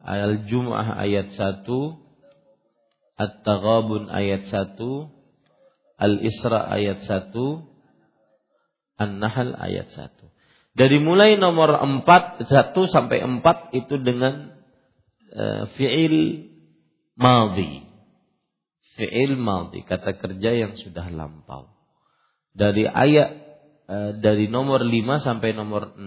Al-Jum'ah 0.00 0.96
ayat 0.96 1.36
1. 1.36 1.68
At-Taghabun 3.20 4.08
ayat 4.08 4.48
1. 4.48 4.80
Al-Isra 6.00 6.64
ayat 6.72 7.04
1. 7.04 7.67
An-Nahl 8.98 9.54
ayat 9.54 9.94
1. 9.94 10.74
Dari 10.74 10.98
mulai 10.98 11.38
nomor 11.38 11.74
4, 11.74 12.46
1 12.46 12.74
sampai 12.90 13.18
4 13.22 13.78
itu 13.78 13.94
dengan 13.98 14.54
uh, 15.34 15.70
fi'il 15.78 16.46
maldi. 17.18 17.86
Fi'il 18.98 19.38
maldi, 19.38 19.86
kata 19.86 20.18
kerja 20.18 20.50
yang 20.54 20.74
sudah 20.78 21.10
lampau. 21.10 21.70
Dari 22.54 22.86
ayat 22.86 23.30
uh, 23.86 24.12
dari 24.18 24.50
nomor 24.50 24.82
5 24.82 25.26
sampai 25.26 25.50
nomor 25.54 25.94
6 25.98 26.02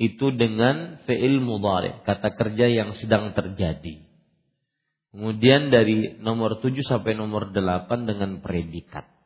itu 0.00 0.32
dengan 0.34 0.98
fi'il 1.04 1.38
mudhari, 1.38 2.02
kata 2.08 2.34
kerja 2.36 2.66
yang 2.68 2.96
sedang 2.96 3.36
terjadi. 3.36 4.04
Kemudian 5.12 5.68
dari 5.68 6.16
nomor 6.24 6.64
7 6.64 6.72
sampai 6.84 7.12
nomor 7.12 7.52
8 7.52 8.08
dengan 8.08 8.40
predikat. 8.40 9.21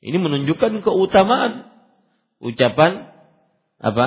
Ini 0.00 0.16
menunjukkan 0.16 0.80
keutamaan 0.80 1.68
ucapan 2.40 3.12
apa? 3.80 4.06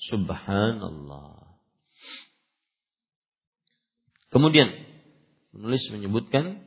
Subhanallah. 0.00 1.58
Kemudian 4.30 4.70
penulis 5.50 5.82
menyebutkan 5.90 6.62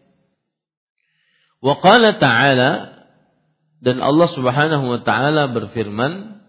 wa 1.63 1.79
qala 1.79 2.19
ta'ala 2.19 2.71
dan 3.79 4.03
Allah 4.03 4.29
Subhanahu 4.35 4.85
wa 4.85 4.99
taala 5.03 5.47
berfirman 5.51 6.43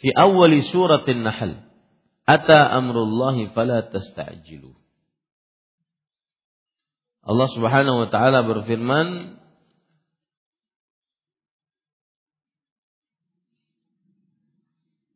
fi 0.00 0.08
awwali 0.16 0.64
suratin 0.72 1.24
Nahl 1.24 1.68
ata 2.24 2.72
amrullahi 2.72 3.52
fala 3.52 3.84
tasta'jilu 3.88 4.87
Allah 7.28 7.48
Subhanahu 7.52 7.96
wa 8.02 8.08
taala 8.08 8.40
berfirman 8.48 9.38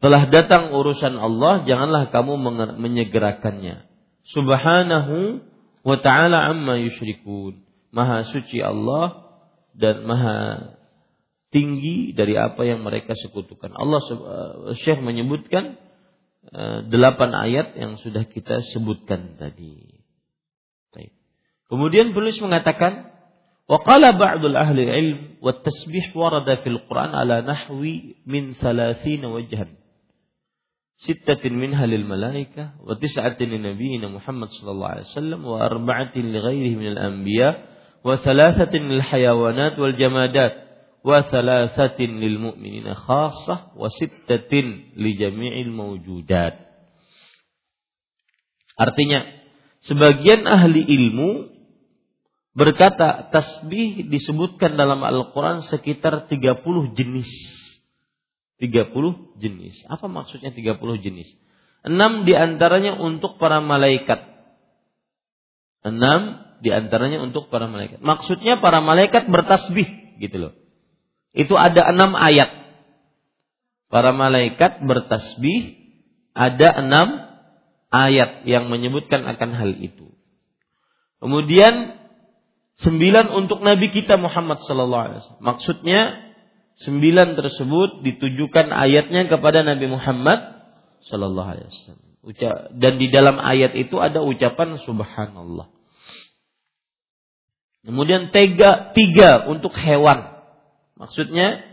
Telah 0.02 0.26
datang 0.34 0.74
urusan 0.74 1.14
Allah, 1.14 1.62
janganlah 1.62 2.10
kamu 2.10 2.34
menyegerakannya. 2.74 3.86
Subhanahu 4.34 5.46
wa 5.86 5.96
ta'ala 6.02 6.50
amma 6.50 6.74
yusyrikun. 6.82 7.62
Maha 7.94 8.26
suci 8.34 8.58
Allah 8.58 9.30
dan 9.78 10.02
maha 10.02 10.38
tinggi 11.54 12.16
dari 12.18 12.34
apa 12.34 12.66
yang 12.66 12.82
mereka 12.82 13.14
sekutukan. 13.14 13.70
Allah 13.78 14.00
uh, 14.02 14.74
Syekh 14.82 14.98
menyebutkan 15.04 15.78
uh, 16.50 16.82
delapan 16.90 17.30
ayat 17.38 17.78
yang 17.78 17.94
sudah 18.02 18.26
kita 18.26 18.58
sebutkan 18.74 19.38
tadi. 19.38 19.91
Kemudian 21.71 22.15
penulis 22.15 22.39
mengatakan 22.39 23.07
وقال 23.67 24.03
بعض 24.15 24.45
أهل 24.45 24.79
العلم 24.79 25.43
والتسبيح 25.43 26.17
ورد 26.17 26.55
في 26.63 26.67
القرآن 26.69 27.11
على 27.15 27.41
نحو 27.43 27.83
من 28.23 28.55
ثلاثين 28.55 29.25
وجها 29.25 29.67
sittatin 30.97 31.53
minha 31.53 31.85
lil 31.85 32.09
malaikah 32.09 32.81
wa 32.81 32.97
tis'atin 32.97 33.53
li 33.53 33.61
nabiyina 33.61 34.09
Muhammad 34.09 34.49
sallallahu 34.49 34.93
alaihi 34.97 35.09
wasallam 35.13 35.41
wa 35.45 35.61
arba'atin 35.61 36.25
li 36.33 36.39
ghairihi 36.41 36.73
minal 36.73 36.97
anbiya 36.97 37.49
wa 38.01 38.17
thalathatin 38.17 38.89
lil 38.89 39.05
hayawanat 39.05 39.77
wal 39.77 39.93
jamadat 39.93 40.57
wa 41.05 41.21
thalathatin 41.21 42.17
lil 42.17 42.41
mu'minina 42.41 42.97
khassah 42.97 43.77
wa 43.77 43.93
sittatin 43.93 44.97
li 44.97 45.11
jami'il 45.13 45.69
mawjudat 45.69 46.65
Artinya 48.73 49.21
sebagian 49.85 50.49
ahli 50.49 50.81
ilmu 50.81 51.50
berkata 52.52 53.32
tasbih 53.32 54.08
disebutkan 54.12 54.76
dalam 54.76 55.00
Al-Qur'an 55.04 55.64
sekitar 55.64 56.28
30 56.28 56.60
jenis 56.96 57.30
30 58.62 59.42
jenis. 59.42 59.74
Apa 59.90 60.06
maksudnya 60.06 60.54
30 60.54 60.78
jenis? 61.02 61.26
Enam 61.82 62.22
di 62.22 62.30
antaranya 62.30 62.94
untuk 62.94 63.42
para 63.42 63.58
malaikat. 63.58 64.22
Enam 65.82 66.46
di 66.62 66.70
antaranya 66.70 67.18
untuk 67.18 67.50
para 67.50 67.66
malaikat. 67.66 67.98
Maksudnya 67.98 68.62
para 68.62 68.78
malaikat 68.78 69.26
bertasbih 69.26 70.14
gitu 70.22 70.38
loh. 70.38 70.54
Itu 71.34 71.58
ada 71.58 71.90
enam 71.90 72.14
ayat. 72.14 72.54
Para 73.90 74.14
malaikat 74.14 74.86
bertasbih 74.86 75.74
ada 76.30 76.70
enam 76.78 77.18
ayat 77.90 78.46
yang 78.46 78.70
menyebutkan 78.70 79.26
akan 79.26 79.58
hal 79.58 79.74
itu. 79.74 80.14
Kemudian 81.18 81.98
sembilan 82.80 83.28
untuk 83.36 83.60
Nabi 83.60 83.92
kita 83.92 84.16
Muhammad 84.16 84.64
Sallallahu 84.64 85.02
Alaihi 85.04 85.18
Wasallam. 85.20 85.44
Maksudnya 85.44 86.00
Sembilan 86.82 87.36
tersebut 87.36 88.00
ditujukan 88.02 88.72
ayatnya 88.72 89.28
kepada 89.30 89.60
Nabi 89.62 89.92
Muhammad 89.92 90.40
Sallallahu 91.06 91.50
Alaihi 91.54 91.68
Wasallam. 91.68 92.10
Dan 92.78 92.92
di 92.96 93.06
dalam 93.12 93.36
ayat 93.36 93.76
itu 93.78 93.98
ada 94.02 94.24
ucapan 94.24 94.80
Subhanallah. 94.82 95.68
Kemudian 97.82 98.30
tiga, 98.34 98.94
tiga 98.94 99.46
untuk 99.50 99.74
hewan. 99.74 100.42
Maksudnya 100.98 101.66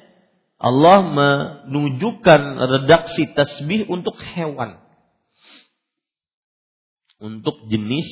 Allah 0.62 1.06
menunjukkan 1.06 2.41
redaksi 2.60 3.30
tasbih 3.34 3.89
untuk 3.89 4.18
hewan. 4.18 4.78
Untuk 7.18 7.66
jenis 7.70 8.10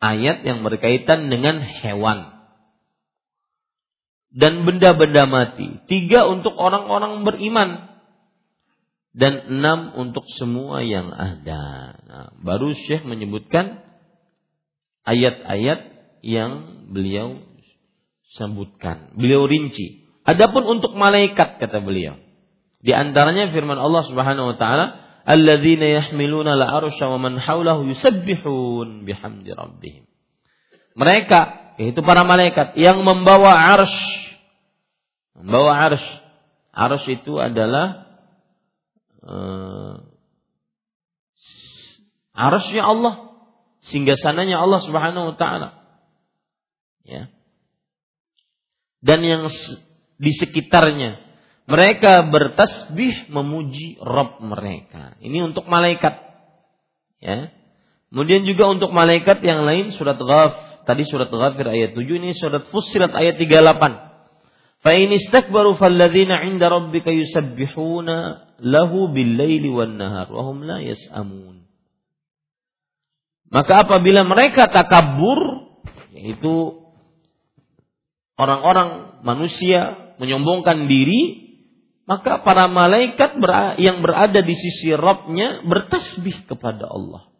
ayat 0.00 0.42
yang 0.42 0.64
berkaitan 0.64 1.28
dengan 1.28 1.60
hewan 1.60 2.40
dan 4.30 4.62
benda-benda 4.62 5.26
mati. 5.26 5.82
Tiga 5.90 6.26
untuk 6.30 6.54
orang-orang 6.54 7.26
beriman. 7.26 7.90
Dan 9.10 9.58
enam 9.58 9.90
untuk 9.98 10.22
semua 10.38 10.86
yang 10.86 11.10
ada. 11.10 11.62
Nah, 12.06 12.30
baru 12.46 12.70
Syekh 12.78 13.02
menyebutkan 13.02 13.82
ayat-ayat 15.02 15.80
yang 16.22 16.86
beliau 16.94 17.42
sebutkan. 18.38 19.18
Beliau 19.18 19.50
rinci. 19.50 20.06
Adapun 20.22 20.62
untuk 20.62 20.94
malaikat 20.94 21.58
kata 21.58 21.82
beliau. 21.82 22.22
Di 22.78 22.94
antaranya 22.94 23.50
firman 23.50 23.82
Allah 23.82 24.06
Subhanahu 24.06 24.54
wa 24.54 24.56
taala, 24.56 24.86
"Alladzina 25.30 25.86
yahmiluna 25.86 26.58
al-'arsya 26.58 27.06
wa 27.06 27.18
man 27.22 27.38
hawlahu 27.38 27.86
yusabbihun 27.86 29.06
bihamdi 29.06 29.54
rabbihim." 29.54 30.10
Mereka 30.98 31.40
yaitu 31.78 32.02
para 32.02 32.26
malaikat 32.26 32.74
yang 32.76 33.00
membawa 33.06 33.54
arsh. 33.78 33.96
Membawa 35.38 35.78
arsh. 35.88 36.08
Arsh 36.74 37.06
itu 37.08 37.38
adalah 37.38 38.10
uh, 39.24 40.04
arshnya 42.34 42.84
Allah. 42.84 43.32
Sehingga 43.86 44.20
sananya 44.20 44.60
Allah 44.60 44.84
Subhanahu 44.84 45.32
wa 45.32 45.36
taala. 45.40 45.80
Ya. 47.06 47.32
Dan 49.00 49.24
yang 49.24 49.48
di 50.20 50.32
sekitarnya 50.36 51.29
mereka 51.70 52.26
bertasbih 52.26 53.30
memuji 53.30 53.96
Rob 54.02 54.42
mereka 54.42 55.14
ini 55.22 55.40
untuk 55.46 55.70
malaikat 55.70 56.18
ya 57.22 57.54
kemudian 58.10 58.42
juga 58.42 58.66
untuk 58.68 58.90
malaikat 58.90 59.38
yang 59.46 59.62
lain 59.62 59.94
surat 59.94 60.18
Ghaf 60.18 60.70
Tadi 60.90 61.06
surat 61.06 61.30
Ghafir 61.30 61.70
ayat 61.70 61.90
7 61.94 62.02
ini 62.02 62.34
surat 62.34 62.66
Fussilat 62.72 63.14
ayat 63.14 63.38
38. 63.38 64.82
Fa 64.82 64.90
in 64.96 65.14
istakbaru 65.14 65.78
falladzina 65.78 66.42
'inda 66.48 66.66
rabbika 66.66 67.14
yusabbihuna 67.14 68.48
lahu 68.58 69.12
bil-laili 69.14 69.70
wan-nahar 69.70 70.26
wa 70.32 70.42
hum 70.50 70.66
la 70.66 70.82
yas'amun. 70.82 71.68
Maka 73.54 73.86
apabila 73.86 74.26
mereka 74.26 74.66
takabur 74.66 75.68
yaitu 76.10 76.80
orang-orang 78.34 79.20
manusia 79.22 80.16
menyombongkan 80.16 80.88
diri 80.88 81.39
maka 82.10 82.42
para 82.42 82.66
malaikat 82.66 83.38
yang 83.78 84.02
berada 84.02 84.42
di 84.42 84.54
sisi 84.58 84.90
Rabbnya 84.90 85.62
bertasbih 85.62 86.42
kepada 86.50 86.90
Allah. 86.90 87.30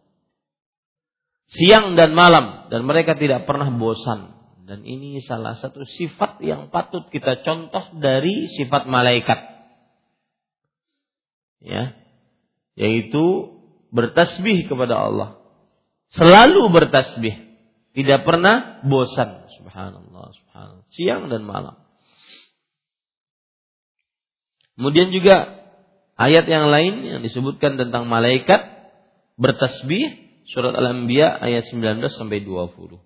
Siang 1.51 1.99
dan 1.99 2.15
malam 2.15 2.71
dan 2.71 2.87
mereka 2.87 3.19
tidak 3.19 3.51
pernah 3.51 3.67
bosan. 3.75 4.39
Dan 4.71 4.87
ini 4.87 5.19
salah 5.27 5.59
satu 5.59 5.83
sifat 5.83 6.39
yang 6.47 6.71
patut 6.71 7.11
kita 7.11 7.43
contoh 7.43 7.83
dari 7.99 8.47
sifat 8.47 8.87
malaikat. 8.87 9.43
Ya. 11.59 11.99
Yaitu 12.79 13.51
bertasbih 13.91 14.71
kepada 14.71 15.11
Allah. 15.11 15.43
Selalu 16.15 16.71
bertasbih. 16.71 17.35
Tidak 17.91 18.23
pernah 18.23 18.87
bosan. 18.87 19.51
Subhanallah 19.59 20.31
subhanallah. 20.31 20.87
Siang 20.95 21.27
dan 21.27 21.43
malam 21.43 21.80
kemudian 24.81 25.13
juga 25.13 25.61
ayat 26.17 26.49
yang 26.49 26.73
lain 26.73 27.05
yang 27.05 27.21
disebutkan 27.21 27.77
tentang 27.77 28.09
malaikat 28.09 28.65
bertasbih 29.37 30.31
Surat 30.51 30.75
Al-Anbiya 30.75 31.39
ayat 31.39 31.71
19 31.71 32.11
sampai 32.11 32.43
20. 32.43 32.99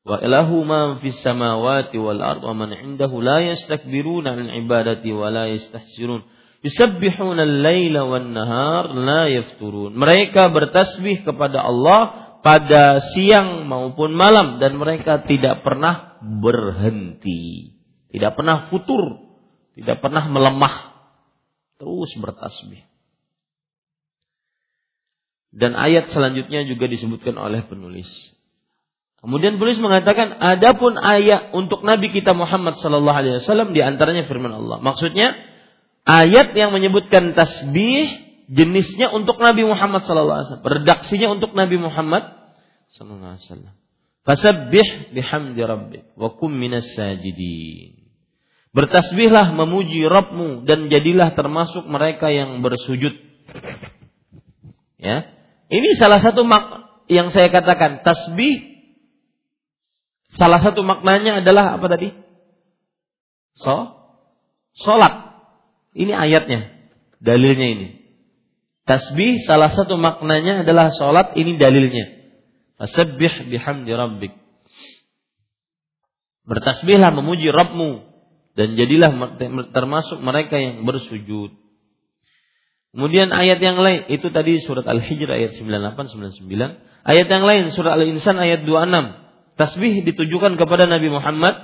Wa 0.00 0.16
ilahu 0.26 0.66
ma 0.66 0.98
fis 0.98 1.22
samawati 1.22 2.00
wal 2.02 2.18
ard 2.18 2.42
wa 2.42 2.50
man 2.56 2.74
indahu 2.74 3.22
la 3.22 3.38
yastakbiruna 3.46 4.34
an 4.34 4.50
ibadati 4.64 5.14
wa 5.14 5.30
la 5.30 5.46
yastahsirun. 5.46 6.26
Yusabbihuna 6.66 7.46
al-laila 7.46 8.10
wan 8.10 8.34
nahar 8.34 8.90
la 8.90 9.30
yafturun. 9.30 9.94
Mereka 9.94 10.50
bertasbih 10.50 11.22
kepada 11.22 11.62
Allah 11.62 12.32
pada 12.42 12.98
siang 13.14 13.70
maupun 13.70 14.18
malam 14.18 14.58
dan 14.58 14.74
mereka 14.74 15.22
tidak 15.30 15.62
pernah 15.62 16.18
berhenti. 16.18 17.78
Tidak 18.10 18.34
pernah 18.34 18.66
futur, 18.66 19.30
tidak 19.78 20.02
pernah 20.02 20.26
melemah. 20.26 20.89
Terus 21.80 22.10
bertasbih. 22.20 22.84
Dan 25.50 25.74
ayat 25.74 26.12
selanjutnya 26.12 26.62
juga 26.68 26.86
disebutkan 26.86 27.34
oleh 27.40 27.64
penulis. 27.66 28.06
Kemudian 29.20 29.60
penulis 29.60 29.80
mengatakan, 29.80 30.32
adapun 30.38 30.96
ayat 30.96 31.52
untuk 31.52 31.84
Nabi 31.84 32.12
kita 32.12 32.32
Muhammad 32.32 32.80
Sallallahu 32.80 33.18
Alaihi 33.20 33.34
Wasallam 33.42 33.76
di 33.76 33.80
antaranya 33.80 34.24
firman 34.28 34.52
Allah. 34.52 34.80
Maksudnya 34.80 35.36
ayat 36.08 36.56
yang 36.56 36.72
menyebutkan 36.72 37.36
tasbih 37.36 38.08
jenisnya 38.48 39.12
untuk 39.12 39.36
Nabi 39.36 39.62
Muhammad 39.68 40.02
SAW. 40.08 40.64
Redaksinya 40.64 41.30
untuk 41.30 41.52
Nabi 41.52 41.76
Muhammad 41.76 42.34
SAW. 42.96 43.76
Fasabbih 44.24 45.14
bihamdi 45.16 45.62
rabbik 45.64 46.04
wa 46.16 46.32
kum 46.36 46.52
minas 46.52 46.88
sajidin. 46.96 47.99
Bertasbihlah 48.70 49.50
memuji 49.50 50.06
Rabbmu 50.06 50.62
dan 50.62 50.86
jadilah 50.86 51.34
termasuk 51.34 51.90
mereka 51.90 52.30
yang 52.30 52.62
bersujud. 52.62 53.10
Ya. 55.00 55.26
Ini 55.70 55.98
salah 55.98 56.22
satu 56.22 56.46
mak 56.46 56.86
yang 57.10 57.34
saya 57.34 57.50
katakan 57.50 58.06
tasbih 58.06 58.62
salah 60.38 60.62
satu 60.62 60.86
maknanya 60.86 61.42
adalah 61.42 61.74
apa 61.78 61.86
tadi? 61.90 62.14
So, 63.58 63.90
salat. 64.78 65.34
Ini 65.90 66.14
ayatnya, 66.14 66.70
dalilnya 67.18 67.66
ini. 67.66 67.88
Tasbih 68.86 69.42
salah 69.42 69.74
satu 69.74 69.98
maknanya 69.98 70.62
adalah 70.62 70.94
salat, 70.94 71.34
ini 71.34 71.58
dalilnya. 71.58 72.06
Fasabbih 72.78 73.50
bihamdi 73.50 73.90
rabbik. 73.90 74.32
Bertasbihlah 76.46 77.14
memuji 77.14 77.50
Rabbmu 77.52 78.09
dan 78.60 78.76
jadilah 78.76 79.40
termasuk 79.72 80.20
mereka 80.20 80.60
yang 80.60 80.84
bersujud. 80.84 81.56
Kemudian 82.92 83.32
ayat 83.32 83.56
yang 83.64 83.80
lain 83.80 84.04
itu 84.12 84.28
tadi 84.28 84.60
surat 84.60 84.84
Al-Hijr 84.84 85.32
ayat 85.32 85.56
98 85.56 86.44
99. 86.44 86.44
Ayat 87.08 87.26
yang 87.32 87.44
lain 87.48 87.72
surat 87.72 87.96
Al-Insan 87.96 88.36
ayat 88.36 88.68
26. 88.68 89.56
Tasbih 89.56 90.04
ditujukan 90.04 90.60
kepada 90.60 90.84
Nabi 90.84 91.08
Muhammad 91.08 91.56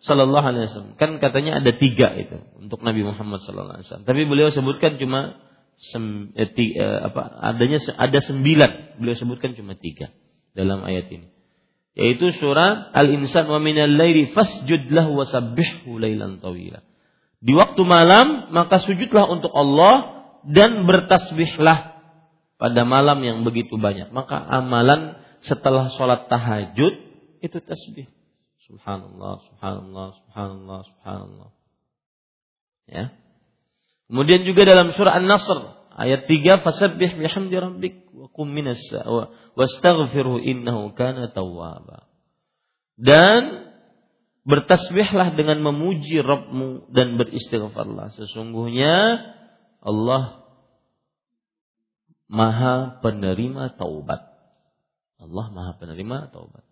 sallallahu 0.00 0.46
alaihi 0.48 0.72
wasallam. 0.72 0.96
Kan 0.96 1.20
katanya 1.20 1.60
ada 1.60 1.76
tiga 1.76 2.16
itu 2.16 2.40
untuk 2.56 2.80
Nabi 2.80 3.04
Muhammad 3.04 3.44
sallallahu 3.44 3.76
alaihi 3.76 3.86
wasallam. 3.92 4.08
Tapi 4.08 4.20
beliau 4.24 4.48
sebutkan 4.48 4.96
cuma 4.96 5.36
sem, 5.76 6.32
eh, 6.40 6.48
tiga, 6.56 6.80
eh, 6.80 6.98
apa 7.12 7.36
adanya 7.52 7.84
ada 8.00 8.18
sembilan. 8.24 8.96
Beliau 8.96 9.16
sebutkan 9.20 9.52
cuma 9.52 9.76
tiga 9.76 10.08
dalam 10.56 10.80
ayat 10.88 11.12
ini 11.12 11.39
yaitu 11.98 12.30
surat 12.38 12.94
Al-Insan 12.94 13.50
wa 13.50 13.58
minal 13.58 13.90
laili 13.90 14.30
fasjud 14.30 14.90
lahu 14.94 15.18
wasabbihu 15.18 15.98
lailan 15.98 16.38
tawila. 16.38 16.82
Di 17.40 17.52
waktu 17.56 17.82
malam 17.82 18.52
maka 18.52 18.78
sujudlah 18.84 19.26
untuk 19.32 19.50
Allah 19.56 20.22
dan 20.46 20.84
bertasbihlah 20.86 21.98
pada 22.60 22.82
malam 22.84 23.18
yang 23.24 23.42
begitu 23.42 23.80
banyak. 23.80 24.12
Maka 24.12 24.36
amalan 24.36 25.16
setelah 25.40 25.88
sholat 25.96 26.28
tahajud 26.28 26.94
itu 27.40 27.58
tasbih. 27.64 28.06
Subhanallah, 28.68 29.40
subhanallah, 29.50 30.06
subhanallah, 30.20 30.80
subhanallah. 30.84 31.50
Ya. 32.86 33.04
Kemudian 34.12 34.44
juga 34.44 34.68
dalam 34.68 34.92
surah 34.92 35.16
An-Nasr 35.16 35.79
ayat 36.00 36.24
3 36.24 36.64
fasabbih 36.64 37.20
bihamdi 37.20 37.56
rabbik 37.60 37.94
wa 38.16 38.32
kum 38.32 38.48
minas 38.48 38.80
wastaghfirhu 39.52 40.40
innahu 40.40 40.96
kana 40.96 41.28
tawwaba. 41.28 42.08
Dan 42.96 43.70
bertasbihlah 44.44 45.36
dengan 45.36 45.60
memuji 45.60 46.20
Rabbmu 46.20 46.92
dan 46.92 47.20
beristighfarlah. 47.20 48.16
Sesungguhnya 48.16 48.94
Allah 49.84 50.40
Maha 52.30 53.02
penerima 53.02 53.74
taubat. 53.74 54.22
Allah 55.18 55.46
Maha 55.50 55.72
penerima 55.82 56.30
taubat. 56.30 56.62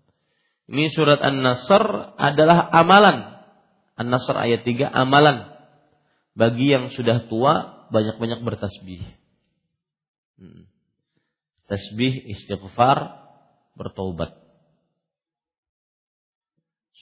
Ini 0.71 0.93
surat 0.95 1.19
An-Nasr 1.19 2.15
adalah 2.15 2.71
amalan. 2.71 3.43
An-Nasr 3.99 4.39
ayat 4.39 4.63
3 4.63 4.87
amalan 4.87 5.51
bagi 6.39 6.71
yang 6.71 6.95
sudah 6.95 7.27
tua 7.27 7.89
banyak-banyak 7.91 8.47
bertasbih. 8.47 9.18
Tasbih, 11.69 12.15
istighfar, 12.33 13.29
bertaubat. 13.77 14.33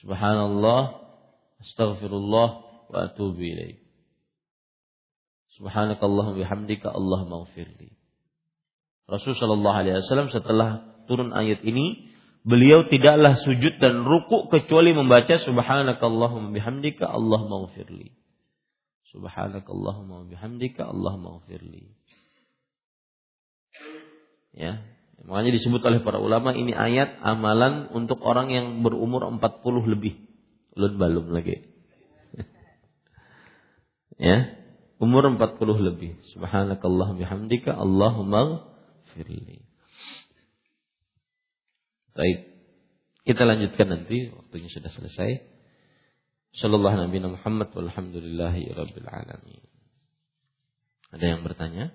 Subhanallah, 0.03 1.07
astaghfirullah 1.62 2.49
wa 2.91 2.99
atubu 3.07 3.41
ilaih. 3.41 3.80
Subhanakallahumma 5.57 6.37
bihamdika 6.37 6.93
Allahumma 6.93 7.49
ghfirli. 7.49 7.97
Rasul 9.09 9.32
sallallahu 9.39 9.72
alaihi 9.72 10.03
wasallam 10.05 10.28
setelah 10.28 11.01
turun 11.09 11.32
ayat 11.32 11.64
ini, 11.64 12.12
beliau 12.45 12.84
tidaklah 12.91 13.41
sujud 13.41 13.80
dan 13.80 14.05
ruku 14.05 14.53
kecuali 14.53 14.93
membaca 14.93 15.41
subhanakallahumma 15.41 16.53
bihamdika 16.53 17.09
Allahumma 17.09 17.70
ghfirli. 17.70 18.12
Subhanakallahumma 19.14 20.28
bihamdika 20.28 20.93
Allahumma 20.93 21.41
ghfirli. 21.41 21.89
Ya. 24.57 24.81
Makanya 25.27 25.53
disebut 25.53 25.85
oleh 25.85 26.01
para 26.01 26.17
ulama 26.17 26.57
ini 26.57 26.73
ayat 26.73 27.21
amalan 27.21 27.93
untuk 27.93 28.25
orang 28.25 28.49
yang 28.49 28.81
berumur 28.81 29.21
40 29.29 29.93
lebih. 29.93 30.17
Belum 30.73 30.97
balum 30.97 31.27
lagi. 31.31 31.61
ya. 34.17 34.57
Umur 34.97 35.29
40 35.29 35.61
lebih. 35.93 36.17
Subhanakallah 36.33 37.21
bihamdika 37.21 37.77
Allahumma 37.77 38.73
firli. 39.13 39.61
Baik. 42.17 42.57
Kita 43.29 43.43
lanjutkan 43.45 43.93
nanti 43.93 44.33
waktunya 44.33 44.73
sudah 44.73 44.89
selesai. 44.89 45.53
Sallallahu 46.57 46.97
Nabi 46.97 47.21
Muhammad 47.21 47.69
walhamdulillahi 47.77 48.73
rabbil 48.73 49.09
alamin. 49.13 49.65
Ada 51.13 51.25
yang 51.37 51.41
bertanya? 51.45 51.93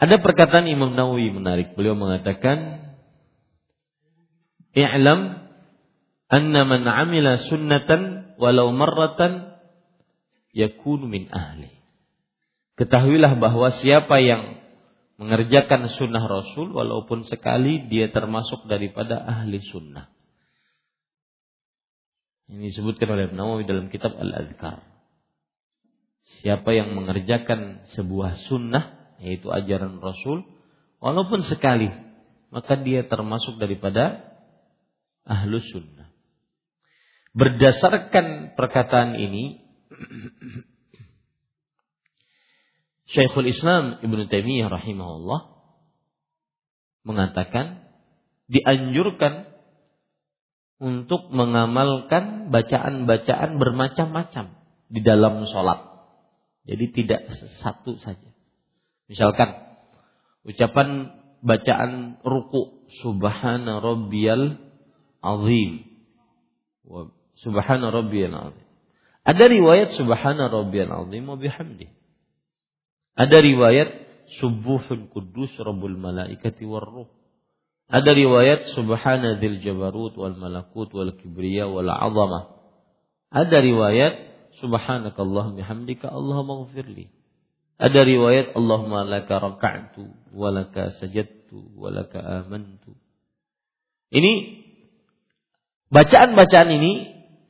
Ada 0.00 0.16
perkataan 0.16 0.64
Imam 0.64 0.96
Nawawi 0.96 1.28
menarik. 1.28 1.76
Beliau 1.76 1.92
mengatakan, 1.92 2.88
"I'lam 4.72 5.44
anna 6.32 6.62
man 6.64 6.88
'amila 6.88 7.36
sunnatan 7.44 8.32
walau 8.40 8.72
marratan 8.72 9.60
yakunu 10.56 11.04
min 11.04 11.28
ahli." 11.28 11.68
Ketahuilah 12.80 13.36
bahwa 13.36 13.76
siapa 13.76 14.24
yang 14.24 14.56
mengerjakan 15.20 15.92
sunnah 15.92 16.24
Rasul 16.24 16.72
walaupun 16.72 17.28
sekali 17.28 17.84
dia 17.92 18.08
termasuk 18.08 18.64
daripada 18.64 19.20
ahli 19.20 19.60
sunnah. 19.68 20.08
Ini 22.48 22.72
disebutkan 22.72 23.04
oleh 23.04 23.28
Nawawi 23.28 23.68
dalam 23.68 23.92
kitab 23.92 24.16
Al-Adhkar. 24.16 24.80
Siapa 26.40 26.72
yang 26.72 26.96
mengerjakan 26.96 27.84
sebuah 27.92 28.48
sunnah 28.48 28.99
yaitu 29.20 29.52
ajaran 29.52 30.00
Rasul 30.00 30.44
walaupun 30.98 31.44
sekali 31.44 31.92
maka 32.50 32.74
dia 32.80 33.06
termasuk 33.06 33.60
daripada 33.60 34.24
ahlus 35.28 35.64
sunnah 35.70 36.10
berdasarkan 37.36 38.56
perkataan 38.58 39.14
ini 39.20 39.62
Syekhul 43.10 43.50
Islam 43.50 43.98
Ibnu 44.06 44.30
Taimiyah 44.30 44.70
rahimahullah 44.70 45.40
mengatakan 47.02 47.90
dianjurkan 48.46 49.50
untuk 50.80 51.28
mengamalkan 51.28 52.48
bacaan-bacaan 52.48 53.60
bermacam-macam 53.60 54.56
di 54.88 55.00
dalam 55.04 55.44
sholat. 55.44 55.80
Jadi 56.64 56.84
tidak 56.96 57.20
satu 57.60 58.00
saja. 58.00 58.32
Misalkan 59.10 59.58
ucapan 60.46 61.10
bacaan 61.42 62.22
ruku 62.22 62.86
subhana 63.02 63.82
rabbiyal 63.82 64.54
azim. 65.18 65.82
Subhana 67.42 67.90
rabbiyal 67.90 68.54
azim. 68.54 68.66
Ada 69.26 69.44
riwayat 69.50 69.98
subhana 69.98 70.46
rabbiyal 70.46 70.94
azim 70.94 71.26
wa 71.26 71.34
bihamdi. 71.34 71.90
Ada 73.18 73.42
riwayat 73.42 73.90
subuhun 74.38 75.10
kudus 75.10 75.50
rabbul 75.58 75.98
malaikati 75.98 76.62
war 76.62 76.86
ruh. 76.86 77.10
Ada 77.90 78.14
riwayat 78.14 78.70
subhana 78.78 79.42
dzil 79.42 79.58
jabarut 79.58 80.14
wal 80.14 80.38
malakut 80.38 80.86
wal 80.94 81.10
kibriya 81.18 81.66
wal 81.66 81.90
azamah. 81.90 82.62
Ada 83.34 83.58
riwayat 83.58 84.14
subhanakallahumma 84.62 85.58
bihamdika 85.58 86.06
Allahumma 86.06 86.70
ghfirli. 86.70 87.19
Ada 87.80 88.04
riwayat 88.04 88.52
Allahumma 88.52 89.08
laka 89.08 89.40
raka'tu 89.40 90.04
wa 90.36 90.52
laka 90.52 90.92
sajadtu 91.00 91.72
wa 91.80 91.88
laka 91.88 92.20
amantu. 92.44 92.92
Ini 94.12 94.32
bacaan-bacaan 95.88 96.70
ini 96.76 96.92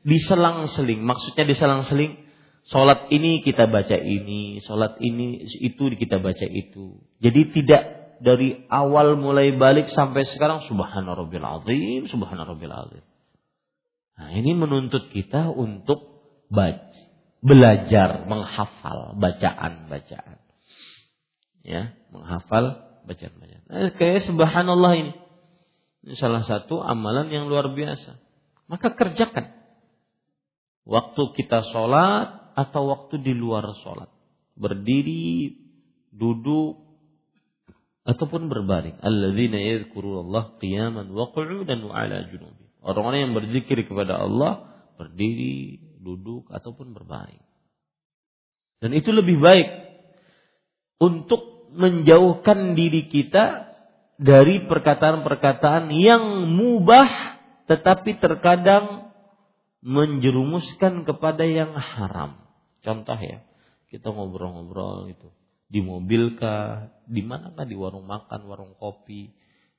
diselang-seling. 0.07 1.03
Maksudnya 1.03 1.51
diselang-seling. 1.51 2.31
Salat 2.71 3.11
ini 3.11 3.43
kita 3.43 3.67
baca 3.67 3.97
ini, 3.99 4.63
salat 4.63 5.03
ini 5.03 5.49
itu 5.67 5.91
kita 5.99 6.23
baca 6.23 6.47
itu. 6.47 7.03
Jadi 7.19 7.41
tidak 7.57 7.83
dari 8.23 8.69
awal 8.71 9.19
mulai 9.19 9.51
balik 9.57 9.91
sampai 9.91 10.29
sekarang 10.29 10.63
subhana 10.69 11.17
rabbil 11.17 11.43
azim, 11.43 12.07
subhana 12.07 12.47
rabbil 12.47 12.71
azim. 12.71 13.05
Nah, 14.15 14.31
ini 14.37 14.53
menuntut 14.55 15.09
kita 15.11 15.51
untuk 15.51 16.23
baca 16.53 17.10
belajar, 17.41 18.29
menghafal 18.29 19.17
bacaan-bacaan. 19.17 20.39
Ya, 21.65 21.93
menghafal 22.13 22.81
bacaan-bacaan. 23.05 23.63
Nah, 23.69 23.93
kayak 23.97 24.25
subhanallah 24.29 24.93
ini. 24.97 25.13
Ini 26.01 26.17
salah 26.17 26.45
satu 26.45 26.81
amalan 26.81 27.29
yang 27.29 27.49
luar 27.49 27.73
biasa. 27.73 28.17
Maka 28.69 28.97
kerjakan. 28.97 29.53
Waktu 30.89 31.23
kita 31.37 31.69
sholat 31.69 32.57
atau 32.57 32.89
waktu 32.89 33.21
di 33.21 33.37
luar 33.37 33.69
sholat. 33.85 34.09
Berdiri, 34.57 35.61
duduk, 36.13 36.91
ataupun 38.05 38.49
berbaring. 38.49 38.97
Alladzina 39.05 39.61
yadhkurullah 39.61 40.57
qiyaman 40.59 41.13
wa 41.13 41.31
qu'udan 41.33 41.81
wa 41.85 41.95
ala 41.95 42.27
junubi. 42.29 42.65
Orang-orang 42.81 43.29
yang 43.29 43.35
berzikir 43.37 43.85
kepada 43.85 44.25
Allah 44.25 44.73
berdiri, 44.97 45.81
duduk 46.01 46.49
ataupun 46.49 46.97
berbaring. 46.97 47.45
Dan 48.81 48.97
itu 48.97 49.13
lebih 49.13 49.37
baik 49.37 49.69
untuk 51.01 51.71
menjauhkan 51.77 52.75
diri 52.75 53.07
kita 53.13 53.71
dari 54.17 54.65
perkataan-perkataan 54.65 55.93
yang 55.93 56.49
mubah 56.49 57.39
tetapi 57.69 58.19
terkadang 58.19 59.15
menjerumuskan 59.81 61.07
kepada 61.07 61.47
yang 61.47 61.73
haram. 61.77 62.41
Contoh 62.83 63.17
ya, 63.17 63.45
kita 63.89 64.11
ngobrol-ngobrol 64.11 65.13
gitu 65.13 65.31
di 65.71 65.81
mobil 65.87 66.35
kah, 66.35 66.91
di 67.07 67.23
mana 67.23 67.55
kah 67.55 67.63
di 67.63 67.79
warung 67.79 68.11
makan, 68.11 68.43
warung 68.51 68.75
kopi, 68.75 69.31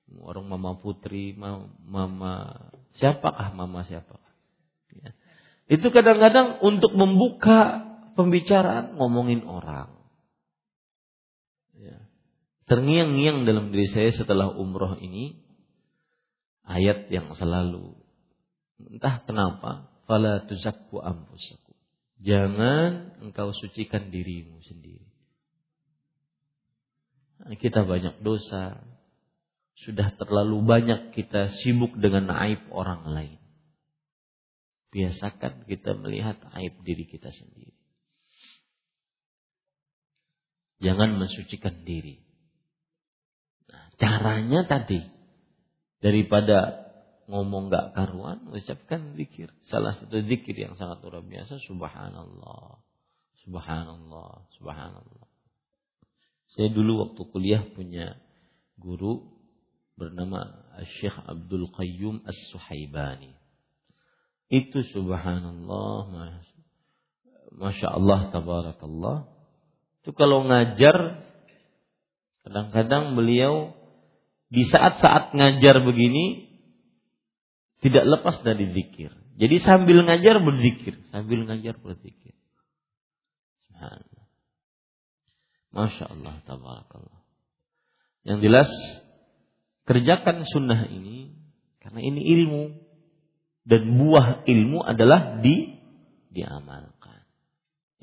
warung 0.08 0.48
Mama 0.48 0.80
Putri, 0.80 1.36
Mama 1.36 2.48
siapakah 2.96 3.52
Mama 3.52 3.84
siapa? 3.84 4.16
Ya. 4.96 5.12
Itu 5.72 5.88
kadang-kadang 5.88 6.60
untuk 6.60 6.92
membuka 7.00 7.88
pembicaraan 8.20 9.00
ngomongin 9.00 9.48
orang. 9.48 9.96
Ya. 11.80 12.12
Terngiang-ngiang 12.68 13.48
dalam 13.48 13.72
diri 13.72 13.88
saya 13.88 14.12
setelah 14.12 14.52
umroh 14.52 15.00
ini 15.00 15.40
ayat 16.68 17.08
yang 17.08 17.32
selalu 17.40 17.96
entah 18.84 19.24
kenapa 19.24 19.88
fala 20.04 20.44
tuzakku 20.44 21.00
ampusaku. 21.00 21.72
Jangan 22.20 23.24
engkau 23.24 23.56
sucikan 23.56 24.12
dirimu 24.12 24.60
sendiri 24.68 25.12
kita 27.50 27.88
banyak 27.88 28.22
dosa. 28.22 28.86
Sudah 29.82 30.14
terlalu 30.14 30.62
banyak 30.62 31.18
kita 31.18 31.50
sibuk 31.58 31.98
dengan 31.98 32.30
aib 32.30 32.70
orang 32.70 33.02
lain. 33.10 33.41
Biasakan 34.92 35.66
kita 35.72 35.96
melihat 35.96 36.36
aib 36.60 36.84
diri 36.84 37.08
kita 37.08 37.32
sendiri. 37.32 37.72
Jangan 40.82 41.16
mensucikan 41.16 41.88
diri. 41.88 42.20
Nah, 43.72 43.88
caranya 43.96 44.68
tadi 44.68 45.00
daripada 46.02 46.90
ngomong 47.32 47.72
gak 47.72 47.96
karuan, 47.96 48.50
ucapkan 48.52 49.16
zikir. 49.16 49.54
Salah 49.70 49.96
satu 49.96 50.20
zikir 50.26 50.58
yang 50.58 50.76
sangat 50.76 51.00
luar 51.06 51.24
biasa, 51.24 51.62
subhanallah, 51.64 52.82
subhanallah, 53.48 54.44
subhanallah. 54.60 55.28
Saya 56.52 56.68
dulu 56.68 57.08
waktu 57.08 57.22
kuliah 57.32 57.64
punya 57.72 58.20
guru 58.76 59.24
bernama 59.96 60.68
Syekh 61.00 61.16
Abdul 61.16 61.72
Qayyum 61.72 62.28
As-Suhaibani. 62.28 63.41
Itu 64.52 64.84
subhanallah, 64.84 66.44
Masya 67.56 67.88
Allah, 67.88 68.36
tabarakallah. 68.36 69.32
Itu 70.04 70.12
kalau 70.12 70.44
ngajar, 70.44 71.24
kadang-kadang 72.44 73.16
beliau 73.16 73.72
di 74.52 74.68
saat-saat 74.68 75.32
ngajar 75.32 75.80
begini, 75.80 76.52
tidak 77.80 78.04
lepas 78.04 78.44
dari 78.44 78.76
zikir. 78.76 79.16
Jadi 79.40 79.56
sambil 79.64 80.04
ngajar 80.04 80.44
berzikir, 80.44 81.00
sambil 81.16 81.48
ngajar 81.48 81.80
berzikir. 81.80 82.36
Subhanallah. 83.72 84.28
Masya 85.72 86.06
Allah, 86.12 86.36
tabarakallah. 86.44 87.20
Yang 88.28 88.40
jelas, 88.44 88.70
kerjakan 89.88 90.44
sunnah 90.44 90.92
ini, 90.92 91.40
karena 91.80 92.04
ini 92.04 92.22
ilmu. 92.36 92.81
Dan 93.72 93.96
buah 93.96 94.44
ilmu 94.44 94.84
adalah 94.84 95.40
di 95.40 95.80
diamalkan. 96.28 97.24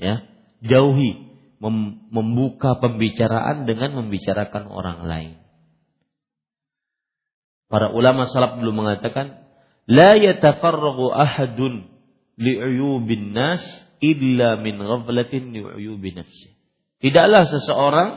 Ya, 0.00 0.24
jauhi 0.64 1.28
mem, 1.60 2.08
membuka 2.08 2.80
pembicaraan 2.80 3.68
dengan 3.68 3.92
membicarakan 4.00 4.64
orang 4.72 5.04
lain. 5.04 5.34
Para 7.68 7.92
ulama 7.92 8.24
salaf 8.24 8.56
dulu 8.56 8.80
mengatakan, 8.80 9.44
la 9.84 10.16
yatafarragu 10.16 11.12
ahadun 11.12 11.84
li'uyubin 12.40 13.36
nas 13.36 13.60
illa 14.00 14.56
min 14.56 14.80
ghaflatin 14.80 15.52
li'uyubin 15.52 16.24
nafsih. 16.24 16.56
Tidaklah 17.04 17.44
seseorang 17.44 18.10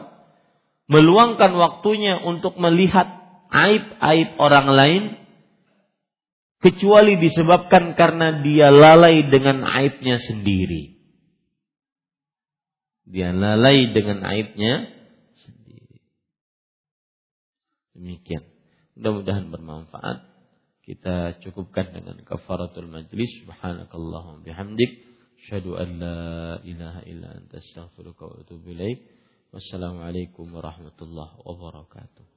meluangkan 0.88 1.52
waktunya 1.60 2.16
untuk 2.24 2.56
melihat 2.56 3.12
aib-aib 3.52 4.40
orang 4.40 4.68
lain 4.72 5.04
kecuali 6.62 7.18
disebabkan 7.18 7.98
karena 7.98 8.40
dia 8.40 8.70
lalai 8.70 9.28
dengan 9.28 9.66
aibnya 9.66 10.22
sendiri. 10.22 11.02
Dia 13.12 13.36
lalai 13.36 13.92
dengan 13.92 14.24
aibnya 14.24 14.88
sendiri. 15.36 16.00
Demikian. 17.98 18.48
Mudah-mudahan 18.96 19.52
bermanfaat. 19.52 20.32
Kita 20.82 21.42
cukupkan 21.44 21.92
dengan 21.92 22.24
kafaratul 22.24 22.88
majlis. 22.88 23.44
Subhanakallahum 23.44 24.48
bihamdik. 24.48 25.12
Asyhadu 25.42 25.76
an 25.76 25.90
la 25.98 26.20
ilaha 26.64 27.02
illa 27.10 27.28
anta 27.36 27.60
astaghfiruka 27.60 28.24
wa 28.30 28.36
atubu 28.46 28.72
ilaik. 28.72 29.02
Wassalamualaikum 29.52 30.48
warahmatullahi 30.48 31.36
wabarakatuh. 31.44 32.31